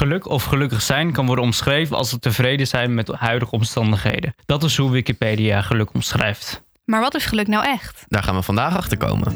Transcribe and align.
Geluk 0.00 0.28
of 0.28 0.44
gelukkig 0.44 0.82
zijn 0.82 1.12
kan 1.12 1.26
worden 1.26 1.44
omschreven 1.44 1.96
als 1.96 2.10
het 2.10 2.22
tevreden 2.22 2.66
zijn 2.66 2.94
met 2.94 3.08
huidige 3.08 3.50
omstandigheden. 3.50 4.34
Dat 4.46 4.62
is 4.62 4.76
hoe 4.76 4.90
Wikipedia 4.90 5.62
geluk 5.62 5.94
omschrijft. 5.94 6.62
Maar 6.84 7.00
wat 7.00 7.14
is 7.14 7.26
geluk 7.26 7.46
nou 7.46 7.64
echt? 7.64 8.04
Daar 8.08 8.22
gaan 8.22 8.34
we 8.34 8.42
vandaag 8.42 8.76
achter 8.76 8.96
komen. 8.96 9.34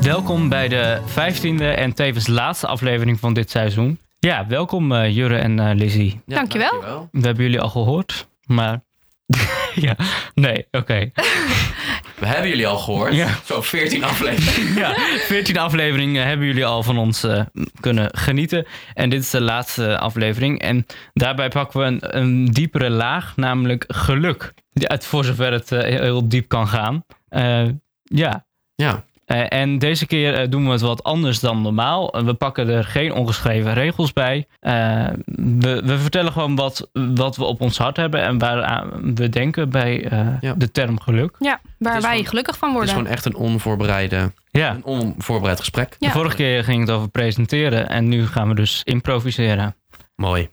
Welkom 0.00 0.48
bij 0.48 0.68
de 0.68 1.00
vijftiende 1.06 1.68
en 1.68 1.94
tevens 1.94 2.26
laatste 2.26 2.66
aflevering 2.66 3.20
van 3.20 3.34
dit 3.34 3.50
seizoen. 3.50 3.98
Ja, 4.18 4.46
welkom 4.46 4.92
uh, 4.92 5.14
Jurre 5.14 5.36
en 5.36 5.58
uh, 5.58 5.70
Lizzie. 5.74 6.20
Ja, 6.26 6.34
Dankjewel. 6.34 7.08
We 7.12 7.26
hebben 7.26 7.44
jullie 7.44 7.60
al 7.60 7.68
gehoord, 7.68 8.28
maar... 8.46 8.84
ja, 9.86 9.96
nee, 10.34 10.66
oké. 10.70 11.10
We 12.20 12.26
hebben 12.26 12.48
jullie 12.48 12.66
al 12.66 12.78
gehoord. 12.78 13.14
Ja. 13.14 13.28
Zo 13.44 13.62
14 13.62 14.04
afleveringen. 14.04 14.74
ja, 14.82 14.94
14 15.18 15.58
afleveringen 15.58 16.26
hebben 16.26 16.46
jullie 16.46 16.66
al 16.66 16.82
van 16.82 16.98
ons 16.98 17.24
uh, 17.24 17.40
kunnen 17.80 18.16
genieten. 18.16 18.66
En 18.94 19.10
dit 19.10 19.22
is 19.22 19.30
de 19.30 19.40
laatste 19.40 19.98
aflevering. 19.98 20.60
En 20.60 20.86
daarbij 21.12 21.48
pakken 21.48 21.80
we 21.80 21.86
een, 21.86 22.16
een 22.18 22.44
diepere 22.44 22.90
laag, 22.90 23.36
namelijk 23.36 23.84
geluk. 23.88 24.54
Ja, 24.72 24.98
voor 24.98 25.24
zover 25.24 25.52
het 25.52 25.72
uh, 25.72 25.80
heel 25.80 26.28
diep 26.28 26.48
kan 26.48 26.68
gaan. 26.68 27.04
Uh, 27.30 27.68
ja. 28.02 28.46
Ja. 28.74 29.04
En 29.26 29.78
deze 29.78 30.06
keer 30.06 30.50
doen 30.50 30.64
we 30.64 30.70
het 30.70 30.80
wat 30.80 31.02
anders 31.02 31.40
dan 31.40 31.62
normaal. 31.62 32.24
we 32.24 32.34
pakken 32.34 32.68
er 32.68 32.84
geen 32.84 33.12
ongeschreven 33.12 33.74
regels 33.74 34.12
bij. 34.12 34.46
we, 34.60 35.82
we, 35.84 35.98
vertellen 35.98 36.32
gewoon 36.32 36.56
wat, 36.56 36.90
wat 36.92 37.36
we 37.36 37.44
op 37.44 37.60
ons 37.60 37.78
hart 37.78 37.96
hebben 37.96 38.22
en 38.22 38.38
waaraan 38.38 39.14
we 39.14 39.28
denken 39.28 39.70
bij 39.70 40.06
ja. 40.40 40.54
de 40.56 40.70
term 40.70 41.00
geluk. 41.00 41.36
Ja, 41.38 41.60
waar 41.78 42.00
wij 42.00 42.10
gewoon, 42.10 42.26
gelukkig 42.26 42.56
van 42.56 42.72
worden. 42.72 42.88
Het 42.88 42.98
is 42.98 43.02
gewoon 43.02 43.16
echt 43.16 43.24
een 43.24 43.36
onvoorbereide, 43.36 44.32
ja. 44.50 44.70
een 44.70 44.84
onvoorbereid 44.84 45.58
gesprek. 45.58 45.96
De 45.98 46.10
vorige 46.10 46.36
keer 46.36 46.64
ging 46.64 46.80
het 46.80 46.90
over 46.90 47.08
presenteren 47.08 47.88
en 47.88 48.08
nu 48.08 48.26
gaan 48.26 48.48
we 48.48 48.54
dus 48.54 48.80
improviseren. 48.84 49.76
Mooi. 50.16 50.50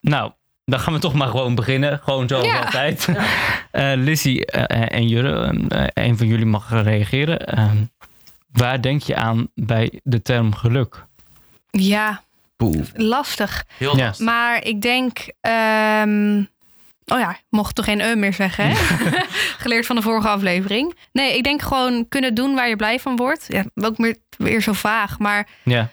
Nou, 0.00 0.32
dan 0.70 0.80
gaan 0.80 0.92
we 0.92 0.98
toch 0.98 1.14
maar 1.14 1.28
gewoon 1.28 1.54
beginnen. 1.54 2.00
Gewoon 2.04 2.28
zoals 2.28 2.44
Ja. 2.46 2.58
altijd. 2.58 3.06
Uh, 3.08 3.92
Lizzie 4.06 4.56
uh, 4.56 4.64
en 4.92 5.08
Jurre, 5.08 5.52
uh, 5.68 5.84
een 5.92 6.16
van 6.18 6.26
jullie 6.26 6.46
mag 6.46 6.70
reageren. 6.82 7.46
Ehm, 7.46 7.76
waar 8.52 8.80
denk 8.80 9.02
je 9.02 9.16
aan 9.16 9.48
bij 9.54 10.00
de 10.02 10.22
term 10.22 10.54
geluk? 10.54 11.04
Ja, 11.70 12.22
Poeh. 12.56 12.84
lastig. 12.94 13.64
Heel 13.76 13.96
Ja. 13.96 14.04
lastig. 14.04 14.26
Maar 14.26 14.64
ik 14.64 14.82
denk... 14.82 15.18
ehm, 15.40 16.38
oh 17.06 17.18
ja, 17.18 17.36
mocht 17.50 17.74
toch 17.74 17.84
geen 17.84 18.00
e 18.00 18.14
meer 18.14 18.32
zeggen, 18.32 18.68
hè? 18.68 18.74
Geleerd 19.62 19.86
van 19.86 19.96
de 19.96 20.02
vorige 20.02 20.28
aflevering. 20.28 20.96
Nee, 21.12 21.36
ik 21.36 21.44
denk 21.44 21.62
gewoon 21.62 22.08
kunnen 22.08 22.34
doen 22.34 22.54
waar 22.54 22.68
je 22.68 22.76
blij 22.76 23.00
van 23.00 23.16
wordt. 23.16 23.44
Ja, 23.48 23.64
ook 23.74 23.98
meer, 23.98 24.16
weer 24.38 24.60
zo 24.62 24.72
vaag. 24.72 25.18
Maar 25.18 25.48
Ja, 25.62 25.90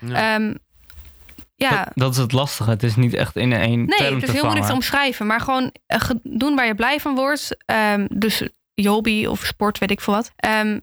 Ja. 1.64 1.84
Dat, 1.84 1.92
dat 1.96 2.12
is 2.12 2.18
het 2.18 2.32
lastige. 2.32 2.70
Het 2.70 2.84
is 2.84 2.96
niet 2.96 3.14
echt 3.14 3.36
in 3.36 3.54
één 3.54 3.86
Nee, 3.86 3.98
term 3.98 4.16
het 4.16 4.24
is 4.24 4.32
heel 4.32 4.44
moeilijk 4.44 4.68
te 4.68 4.74
omschrijven. 4.74 5.28
Maar 5.28 5.42
gewoon 5.42 5.72
eh, 5.86 6.10
doen 6.24 6.56
waar 6.56 6.66
je 6.66 6.76
blij 6.76 7.00
van 7.00 7.16
wordt. 7.16 7.56
Ehm, 7.66 8.08
dus 8.12 8.44
je 8.74 8.88
hobby 8.90 9.26
of 9.26 9.46
sport, 9.46 9.78
weet 9.78 9.92
ik 9.92 10.02
veel 10.02 10.14
wat. 10.14 10.32
Ehm, 10.36 10.80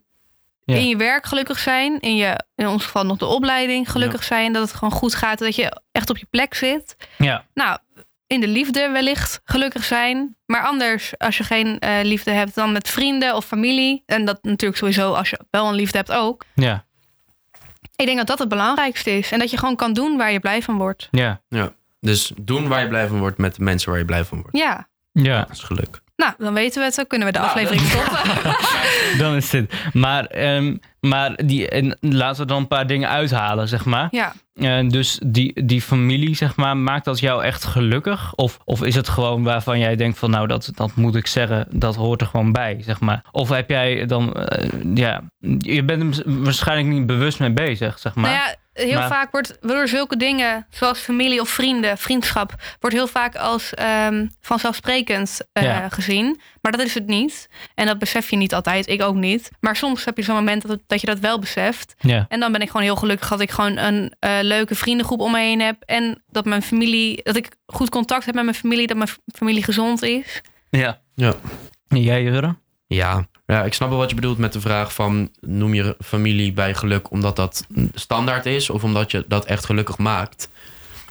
Ja. 0.64 0.76
In 0.76 0.88
je 0.88 0.96
werk 0.96 1.26
gelukkig 1.26 1.58
zijn. 1.58 2.00
In, 2.00 2.16
je, 2.16 2.44
in 2.54 2.66
ons 2.66 2.84
geval 2.84 3.04
nog 3.04 3.18
de 3.18 3.26
opleiding 3.26 3.90
gelukkig 3.90 4.24
zijn. 4.24 4.52
Dat 4.52 4.62
het 4.62 4.72
gewoon 4.72 4.92
goed 4.92 5.14
gaat. 5.14 5.38
Dat 5.38 5.54
je 5.56 5.80
echt 5.92 6.10
op 6.10 6.16
je 6.18 6.26
plek 6.30 6.54
zit. 6.54 6.96
Ja, 7.18 7.44
Nou, 7.54 7.78
in 8.26 8.40
de 8.40 8.48
liefde 8.48 8.88
wellicht 8.90 9.40
gelukkig 9.44 9.84
zijn. 9.84 10.36
Maar 10.46 10.62
anders, 10.62 11.18
als 11.18 11.36
je 11.36 11.44
geen 11.44 11.78
eh, 11.78 11.98
liefde 12.02 12.30
hebt, 12.30 12.54
dan 12.54 12.72
met 12.72 12.88
vrienden 12.88 13.36
of 13.36 13.44
familie. 13.44 14.02
En 14.06 14.24
dat 14.24 14.38
natuurlijk 14.42 14.78
sowieso 14.78 15.12
als 15.12 15.30
je 15.30 15.40
wel 15.50 15.68
een 15.68 15.74
liefde 15.74 15.96
hebt 15.98 16.12
ook. 16.12 16.44
ja, 16.54 16.84
Ik 18.00 18.06
denk 18.06 18.18
dat 18.18 18.26
dat 18.26 18.38
het 18.38 18.48
belangrijkste 18.48 19.10
is. 19.10 19.32
En 19.32 19.38
dat 19.38 19.50
je 19.50 19.56
gewoon 19.56 19.76
kan 19.76 19.92
doen 19.92 20.16
waar 20.16 20.32
je 20.32 20.40
blij 20.40 20.62
van 20.62 20.76
wordt. 20.78 21.08
ja, 21.10 21.40
Ja. 21.48 21.72
Dus 22.00 22.32
doen 22.40 22.68
waar 22.68 22.80
je 22.82 22.88
blij 22.88 23.06
van 23.08 23.18
wordt 23.18 23.38
met 23.38 23.54
de 23.54 23.62
mensen 23.62 23.90
waar 23.90 23.98
je 23.98 24.04
blij 24.04 24.24
van 24.24 24.40
wordt. 24.42 24.56
Ja. 24.56 24.88
ja. 25.12 25.38
Dat 25.40 25.50
is 25.50 25.62
geluk. 25.62 26.00
Nou, 26.16 26.32
dan 26.38 26.54
weten 26.54 26.78
we 26.78 26.84
het. 26.84 26.94
Dan 26.94 27.06
kunnen 27.06 27.26
we 27.26 27.32
de 27.32 27.38
Nou, 27.38 27.50
aflevering 27.50 27.82
stoppen. 27.86 28.54
Dan 29.24 29.34
is 29.34 29.50
dit. 29.50 29.72
Maar, 29.92 30.24
ehm, 30.24 30.76
maar 31.00 31.36
die, 31.44 31.68
en 31.68 31.96
laten 32.00 32.40
we 32.42 32.46
dan 32.46 32.56
een 32.60 32.68
paar 32.68 32.86
dingen 32.86 33.08
uithalen, 33.08 33.68
zeg 33.68 33.84
maar. 33.84 34.08
Ja. 34.10 34.32
Eh, 34.54 34.88
dus 34.88 35.20
die, 35.26 35.64
die 35.64 35.82
familie, 35.82 36.34
zeg 36.34 36.56
maar, 36.56 36.76
maakt 36.76 37.04
dat 37.04 37.18
jou 37.20 37.44
echt 37.44 37.64
gelukkig? 37.64 38.34
Of, 38.34 38.58
of 38.64 38.82
is 38.82 38.94
het 38.94 39.08
gewoon 39.08 39.42
waarvan 39.42 39.78
jij 39.78 39.96
denkt 39.96 40.18
van, 40.18 40.30
nou, 40.30 40.46
dat, 40.46 40.70
dat 40.74 40.94
moet 40.94 41.14
ik 41.14 41.26
zeggen, 41.26 41.66
dat 41.70 41.96
hoort 41.96 42.20
er 42.20 42.26
gewoon 42.26 42.52
bij, 42.52 42.82
zeg 42.84 43.00
maar? 43.00 43.24
Of 43.32 43.48
heb 43.48 43.68
jij 43.70 44.06
dan, 44.06 44.34
eh, 44.34 44.68
ja, 44.94 45.22
je 45.58 45.82
bent 45.84 46.18
er 46.18 46.22
waarschijnlijk 46.42 46.88
niet 46.88 47.06
bewust 47.06 47.38
mee 47.38 47.52
bezig, 47.52 47.98
zeg 47.98 48.14
maar. 48.14 48.30
Nou 48.30 48.34
ja, 48.34 48.54
heel 48.72 48.98
Maar- 48.98 49.08
vaak 49.08 49.30
wordt 49.30 49.58
door 49.60 49.88
zulke 49.88 50.16
dingen, 50.16 50.66
zoals 50.70 50.98
familie 50.98 51.40
of 51.40 51.48
vrienden, 51.48 51.98
vriendschap, 51.98 52.54
wordt 52.80 52.96
heel 52.96 53.06
vaak 53.06 53.36
als 53.36 53.74
ehm, 53.74 54.26
vanzelfsprekend 54.40 55.40
eh, 55.52 55.62
Ja. 55.62 55.88
gezien. 55.88 56.40
Maar 56.62 56.72
dat 56.72 56.80
is 56.80 56.94
het 56.94 57.06
niet. 57.06 57.48
En 57.74 57.86
dat 57.86 57.98
besef 57.98 58.30
je 58.30 58.36
niet 58.36 58.54
altijd, 58.54 58.88
ik 58.88 59.02
ook 59.02 59.14
niet. 59.14 59.50
Maar 59.60 59.76
soms 59.76 60.04
heb 60.04 60.16
je 60.16 60.22
zo'n 60.22 60.34
moment 60.34 60.62
dat, 60.62 60.70
het- 60.70 60.82
dat 60.90 61.00
je 61.00 61.06
dat 61.06 61.18
wel 61.18 61.38
beseft. 61.38 61.94
Ja, 61.98 62.26
En 62.28 62.40
dan 62.40 62.52
ben 62.52 62.60
ik 62.60 62.66
gewoon 62.66 62.82
heel 62.82 62.96
gelukkig 62.96 63.28
dat 63.28 63.40
ik 63.40 63.50
gewoon 63.50 63.76
een 63.76 64.14
eh, 64.18 64.38
leuke 64.42 64.74
vriendengroep 64.74 65.20
om 65.20 65.32
me 65.32 65.38
heen 65.38 65.60
heb. 65.60 65.82
En 65.86 66.22
dat 66.28 66.44
mijn 66.44 66.62
familie, 66.62 67.22
dat 67.22 67.36
ik 67.36 67.48
goed 67.66 67.90
contact 67.90 68.24
heb 68.24 68.34
met 68.34 68.44
mijn 68.44 68.56
familie, 68.56 68.86
dat 68.86 68.96
mijn 68.96 69.08
familie 69.34 69.62
gezond 69.62 70.02
is. 70.02 70.40
ja. 70.70 71.00
Ja. 71.14 71.34
En 71.88 72.02
jij, 72.02 72.22
Jurre? 72.22 72.56
Ja. 72.86 73.28
ja, 73.46 73.64
ik 73.64 73.74
snap 73.74 73.88
wel 73.88 73.98
wat 73.98 74.08
je 74.08 74.14
bedoelt 74.14 74.38
met 74.38 74.52
de 74.52 74.60
vraag 74.60 74.94
van... 74.94 75.30
noem 75.40 75.74
je 75.74 75.96
familie 76.04 76.52
bij 76.52 76.74
geluk 76.74 77.10
omdat 77.10 77.36
dat 77.36 77.66
standaard 77.94 78.46
is... 78.46 78.70
of 78.70 78.84
omdat 78.84 79.10
je 79.10 79.24
dat 79.28 79.44
echt 79.44 79.64
gelukkig 79.64 79.98
maakt. 79.98 80.48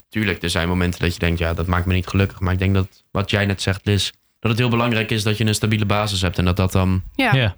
Tuurlijk, 0.10 0.44
er 0.44 0.50
zijn 0.50 0.68
momenten 0.68 1.00
dat 1.00 1.14
je 1.14 1.20
denkt... 1.20 1.40
ja, 1.40 1.54
dat 1.54 1.68
maakt 1.68 1.86
me 1.86 1.94
niet 1.94 2.08
gelukkig. 2.08 2.40
Maar 2.40 2.54
ik 2.54 2.60
denk 2.60 2.74
dat, 2.74 3.04
wat 3.12 3.30
jij 3.30 3.46
net 3.46 3.62
zegt, 3.62 3.86
Liz... 3.86 4.12
dat 4.40 4.52
het 4.52 4.60
heel 4.60 4.70
belangrijk 4.70 5.12
is 5.12 5.24
dat 5.24 5.38
je 5.38 5.46
een 5.46 5.56
stabiele 5.56 5.86
basis 5.86 6.22
hebt... 6.22 6.38
en 6.38 6.46
dat 6.46 6.58
dat 6.58 6.72
dan, 6.72 7.04
Ja, 7.16 7.34
ja. 7.34 7.56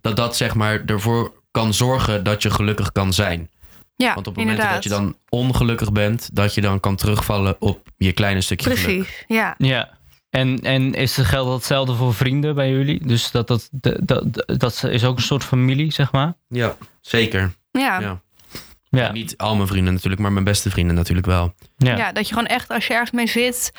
dat, 0.00 0.16
dat 0.16 0.36
zeg 0.36 0.54
maar 0.54 0.82
ervoor 0.86 1.37
kan 1.58 1.74
zorgen 1.74 2.24
dat 2.24 2.42
je 2.42 2.50
gelukkig 2.50 2.92
kan 2.92 3.12
zijn. 3.12 3.50
Want 3.96 4.16
op 4.26 4.36
het 4.36 4.36
moment 4.36 4.58
dat 4.70 4.82
je 4.82 4.88
dan 4.88 5.16
ongelukkig 5.28 5.92
bent... 5.92 6.30
dat 6.32 6.54
je 6.54 6.60
dan 6.60 6.80
kan 6.80 6.96
terugvallen 6.96 7.56
op 7.58 7.88
je 7.96 8.12
kleine 8.12 8.40
stukje 8.40 8.70
geluk. 8.70 8.84
Precies, 8.84 9.24
ja. 9.26 9.54
Ja. 9.58 9.96
En, 10.30 10.60
en 10.62 10.94
is 10.94 11.16
het 11.16 11.26
geldt 11.26 11.52
hetzelfde 11.54 11.94
voor 11.94 12.14
vrienden 12.14 12.54
bij 12.54 12.70
jullie? 12.70 13.06
Dus 13.06 13.30
dat, 13.30 13.46
dat, 13.48 13.68
dat, 13.72 13.98
dat, 14.02 14.44
dat 14.58 14.84
is 14.84 15.04
ook 15.04 15.16
een 15.16 15.22
soort 15.22 15.44
familie, 15.44 15.92
zeg 15.92 16.12
maar? 16.12 16.34
Ja, 16.48 16.76
zeker. 17.00 17.52
Ja. 17.70 18.00
Ja. 18.00 18.20
Ja, 18.90 19.12
Niet 19.12 19.36
al 19.36 19.54
mijn 19.56 19.68
vrienden 19.68 19.92
natuurlijk, 19.94 20.22
maar 20.22 20.32
mijn 20.32 20.44
beste 20.44 20.70
vrienden 20.70 20.94
natuurlijk 20.96 21.26
wel. 21.26 21.54
ja. 21.76 21.96
Ja, 21.96 22.12
dat 22.12 22.28
je 22.28 22.34
gewoon 22.34 22.48
echt, 22.48 22.70
als 22.70 22.86
je 22.86 22.92
ergens 22.92 23.10
mee 23.10 23.26
zit, 23.26 23.72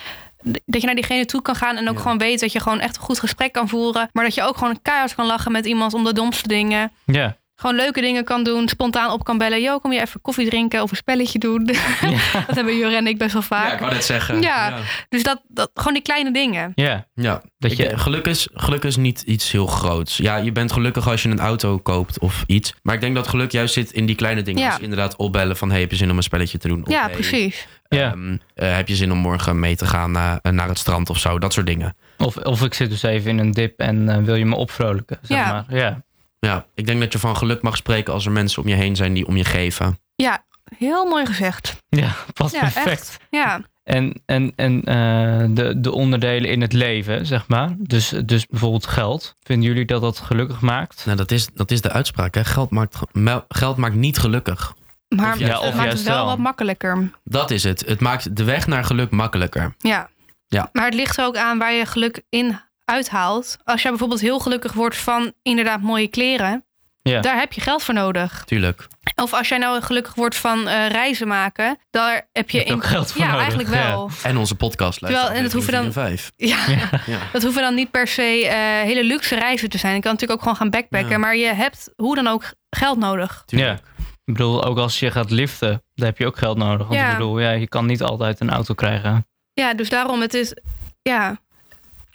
dat 0.66 0.82
je 0.82 0.86
naar 0.86 0.96
diegene 0.96 1.26
toe 1.26 1.42
kan 1.42 1.56
gaan 1.56 1.76
en 1.78 1.90
ook 1.90 1.96
Ja. 1.96 2.02
gewoon 2.02 2.18
weet 2.18 2.40
dat 2.40 2.52
je 2.52 2.60
gewoon 2.60 2.80
echt 2.80 2.96
een 2.96 3.02
goed 3.02 3.20
gesprek 3.20 3.52
kan 3.52 3.70
voeren. 3.70 4.10
Maar 4.14 4.24
dat 4.24 4.36
je 4.36 4.44
ook 4.44 4.58
gewoon 4.58 4.82
keihard 4.82 5.16
kan 5.16 5.26
lachen 5.26 5.52
met 5.52 5.66
iemand 5.66 5.94
om 5.94 6.04
de 6.04 6.14
domste 6.14 6.48
dingen. 6.48 6.92
ja. 7.06 7.38
Gewoon 7.60 7.76
leuke 7.76 8.02
dingen 8.02 8.24
kan 8.24 8.44
doen, 8.44 8.68
spontaan 8.68 9.12
op 9.12 9.24
kan 9.24 9.38
bellen. 9.38 9.62
Yo, 9.62 9.80
kom 9.80 9.92
je 9.94 10.02
even 10.02 10.22
koffie 10.22 10.50
drinken 10.50 10.82
of 10.82 10.92
een 10.92 10.98
spelletje 10.98 11.40
doen? 11.40 11.64
dat 12.48 12.56
hebben 12.56 12.78
Jure 12.78 12.96
en 12.96 13.08
ik 13.08 13.18
best 13.18 13.34
wel 13.34 13.44
Ja, 13.50 13.64
ik 13.64 13.70
vaak. 13.70 13.80
wou 13.80 13.94
net 13.94 14.04
zeggen. 14.04 14.42
Ja. 14.42 14.68
ja. 14.70 14.78
Dus 15.10 15.24
dat, 15.24 15.42
dat, 15.48 15.72
gewoon 15.74 15.94
die 15.94 16.02
kleine 16.02 16.32
dingen. 16.32 16.72
ja. 16.76 17.08
Ja, 17.16 17.42
Dat 17.58 17.72
Ik 17.72 17.78
je- 17.78 17.84
denk, 17.88 18.00
geluk, 18.00 18.26
is, 18.28 18.48
geluk 18.54 18.84
is 18.84 18.96
niet 18.98 19.22
iets 19.22 19.52
heel 19.52 19.66
groots. 19.68 20.18
Ja, 20.18 20.36
je 20.36 20.52
bent 20.52 20.72
gelukkig 20.72 21.08
als 21.08 21.24
je 21.24 21.30
een 21.30 21.40
auto 21.40 21.78
koopt 21.78 22.20
of 22.20 22.44
iets. 22.48 22.74
Maar 22.82 22.96
ik 22.96 23.02
denk 23.02 23.16
dat 23.16 23.28
geluk 23.28 23.52
juist 23.52 23.74
zit 23.74 23.92
in 23.92 24.06
die 24.06 24.16
kleine 24.16 24.42
dingen. 24.42 24.62
Ja. 24.62 24.70
Als 24.72 24.80
inderdaad 24.80 25.16
opbellen 25.16 25.58
van... 25.58 25.72
hey, 25.72 25.80
heb 25.80 25.92
je 25.92 25.98
zin 25.98 26.12
om 26.12 26.18
een 26.18 26.24
spelletje 26.24 26.58
te 26.58 26.68
doen? 26.68 26.82
Of, 26.86 26.90
Ja, 26.92 27.04
hey, 27.06 27.14
precies. 27.14 27.68
Ja. 27.88 28.12
ehm, 28.12 28.38
eh, 28.56 28.76
heb 28.76 28.88
je 28.88 28.96
zin 28.96 29.12
om 29.12 29.18
morgen 29.18 29.60
mee 29.60 29.76
te 29.76 29.86
gaan 29.86 30.12
naar, 30.12 30.40
naar 30.52 30.68
het 30.68 30.78
strand 30.78 31.10
of 31.10 31.18
zo? 31.18 31.40
Dat 31.40 31.54
soort 31.54 31.66
dingen. 31.68 31.96
Of, 32.18 32.38
of 32.38 32.64
ik 32.64 32.74
zit 32.74 32.90
dus 32.90 33.04
even 33.04 33.30
in 33.32 33.38
een 33.38 33.52
dip 33.52 33.80
en 33.80 34.10
eh, 34.10 34.18
wil 34.18 34.36
je 34.36 34.46
me 34.46 34.56
opvrolijken, 34.56 35.18
zeg 35.22 35.38
Ja. 35.38 35.52
maar. 35.68 35.78
Ja. 35.78 36.02
Ja, 36.40 36.66
ik 36.76 36.86
denk 36.86 37.00
dat 37.00 37.14
je 37.14 37.20
van 37.20 37.38
geluk 37.38 37.62
mag 37.62 37.78
spreken 37.78 38.14
als 38.14 38.26
er 38.26 38.32
mensen 38.32 38.62
om 38.62 38.68
je 38.70 38.76
heen 38.76 38.96
zijn 38.96 39.14
die 39.14 39.28
om 39.28 39.38
je 39.38 39.44
geven. 39.46 40.00
Ja, 40.16 40.46
heel 40.78 41.06
mooi 41.06 41.26
gezegd. 41.26 41.76
Ja, 41.90 42.16
past 42.34 42.54
Ja, 42.54 42.60
perfect. 42.60 42.88
echt. 42.88 43.18
Ja, 43.30 43.62
En, 43.84 44.22
en, 44.26 44.54
en 44.56 44.84
eh, 44.84 45.46
de, 45.50 45.80
de 45.80 45.92
onderdelen 45.92 46.50
in 46.50 46.62
het 46.62 46.74
leven, 46.74 47.26
zeg 47.26 47.48
maar. 47.48 47.76
Dus, 47.78 48.14
dus 48.26 48.46
bijvoorbeeld 48.46 48.86
geld. 48.88 49.36
Vinden 49.40 49.68
jullie 49.68 49.86
dat 49.86 50.02
dat 50.02 50.20
gelukkig 50.20 50.62
maakt? 50.62 51.06
Nou, 51.06 51.18
dat 51.18 51.32
is, 51.32 51.48
dat 51.54 51.72
is 51.72 51.82
de 51.82 51.92
uitspraak. 51.92 52.36
Hè? 52.36 52.44
Geld, 52.46 52.70
maakt, 52.72 53.00
geld 53.48 53.78
maakt 53.78 53.96
niet 53.96 54.18
gelukkig. 54.18 54.74
maar 55.16 55.34
Of 55.34 55.40
juist- 55.40 55.54
het 55.54 55.62
Ja, 55.64 55.68
of 55.70 55.76
maakt 55.76 55.92
het 55.94 56.04
wel 56.04 56.16
wel. 56.16 56.26
wat 56.26 56.38
makkelijker. 56.38 57.12
Dat 57.24 57.52
is 57.52 57.64
het. 57.64 57.84
Het 57.88 58.00
maakt 58.00 58.36
de 58.36 58.44
weg 58.44 58.68
naar 58.68 58.84
geluk 58.84 59.12
makkelijker. 59.12 59.76
Ja. 59.78 60.10
Ja. 60.48 60.70
Maar 60.74 60.86
het 60.86 60.94
ligt 60.94 61.18
er 61.18 61.26
ook 61.26 61.38
aan 61.38 61.58
waar 61.58 61.74
je 61.74 61.86
geluk 61.86 62.22
in 62.30 62.60
uithaalt. 62.90 63.58
Als 63.64 63.82
jij 63.82 63.90
bijvoorbeeld 63.92 64.22
heel 64.22 64.40
gelukkig 64.40 64.74
wordt 64.74 64.98
van 64.98 65.34
inderdaad 65.42 65.82
mooie 65.82 66.08
kleren. 66.08 66.64
Ja. 67.02 67.22
Daar 67.22 67.38
heb 67.40 67.54
je 67.54 67.62
geld 67.62 67.84
voor 67.84 67.94
nodig. 67.94 68.44
Tuurlijk. 68.46 68.88
Of 69.16 69.34
als 69.34 69.48
jij 69.50 69.58
nou 69.58 69.82
gelukkig 69.82 70.14
wordt 70.16 70.36
van 70.36 70.68
eh, 70.68 70.88
reizen 70.88 71.28
maken, 71.28 71.78
daar 71.90 72.28
heb 72.34 72.50
je, 72.50 72.58
Heb 72.58 72.68
je 72.68 72.74
ook 72.74 72.84
geld 72.86 73.12
voor 73.12 73.22
ja, 73.22 73.28
nodig, 73.28 73.42
eigenlijk 73.42 73.70
wel. 73.70 74.10
En 74.24 74.38
onze 74.38 74.56
podcast 74.56 75.00
Terwijl- 75.00 75.30
en 75.30 75.44
dat 75.44 75.52
hoeven 75.54 75.72
dan- 75.74 75.92
Vijf. 75.92 76.32
Ja. 76.36 76.58
Ja. 77.06 77.20
Dat 77.32 77.44
hoeven 77.44 77.62
dan 77.62 77.76
niet 77.76 77.92
per 77.92 78.08
se 78.08 78.48
eh, 78.48 78.56
hele 78.82 79.04
luxe 79.04 79.36
reizen 79.36 79.70
te 79.70 79.78
zijn. 79.78 79.96
Je 79.96 80.02
kan 80.02 80.12
natuurlijk 80.12 80.40
ook 80.40 80.44
gewoon 80.44 80.58
gaan 80.62 80.70
backpacken. 80.70 81.10
Ja. 81.10 81.18
Maar 81.18 81.36
je 81.36 81.54
hebt 81.54 81.90
hoe 81.96 82.16
dan 82.16 82.28
ook 82.28 82.44
geld 82.70 82.98
nodig. 82.98 83.44
Tuurlijk. 83.46 83.80
Ik 84.26 84.34
bedoel, 84.36 84.64
ook 84.64 84.78
als 84.78 85.00
je 85.00 85.12
gaat 85.12 85.32
liften, 85.32 85.84
daar 85.96 86.08
heb 86.08 86.18
je 86.18 86.26
ook 86.26 86.38
geld 86.38 86.58
nodig. 86.58 86.88
Want 86.88 87.00
Ja. 87.00 87.12
ik 87.12 87.18
bedoel, 87.18 87.40
ja, 87.40 87.52
je 87.52 87.68
kan 87.68 87.86
niet 87.86 88.02
altijd 88.04 88.40
een 88.40 88.50
auto 88.50 88.74
krijgen. 88.74 89.28
Ja, 89.54 89.74
dus 89.74 89.90
daarom, 89.90 90.22
het 90.22 90.34
is, 90.34 90.54
ja, 91.02 91.38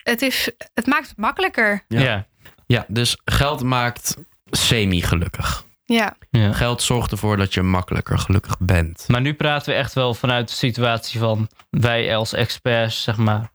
het 0.05 0.23
is, 0.23 0.51
het 0.75 0.87
maakt 0.87 1.09
het 1.09 1.17
makkelijker. 1.17 1.85
Ja. 1.89 2.01
Ja. 2.01 2.27
Ja, 2.67 2.85
dus 2.89 3.17
geld 3.25 3.63
maakt 3.63 4.17
semi-gelukkig. 4.51 5.65
Ja, 5.85 6.17
ja. 6.31 6.53
Geld 6.53 6.83
zorgt 6.83 7.11
ervoor 7.11 7.37
dat 7.37 7.55
je 7.55 7.63
makkelijker 7.63 8.19
gelukkig 8.19 8.59
bent. 8.59 9.05
Maar 9.09 9.21
nu 9.21 9.35
praten 9.35 9.73
we 9.73 9.79
echt 9.79 9.93
wel 9.93 10.15
vanuit 10.15 10.49
de 10.49 10.55
situatie 10.55 11.21
van 11.21 11.49
wij 11.71 12.17
als 12.17 12.33
experts, 12.33 13.03
zeg 13.03 13.17
maar, 13.17 13.51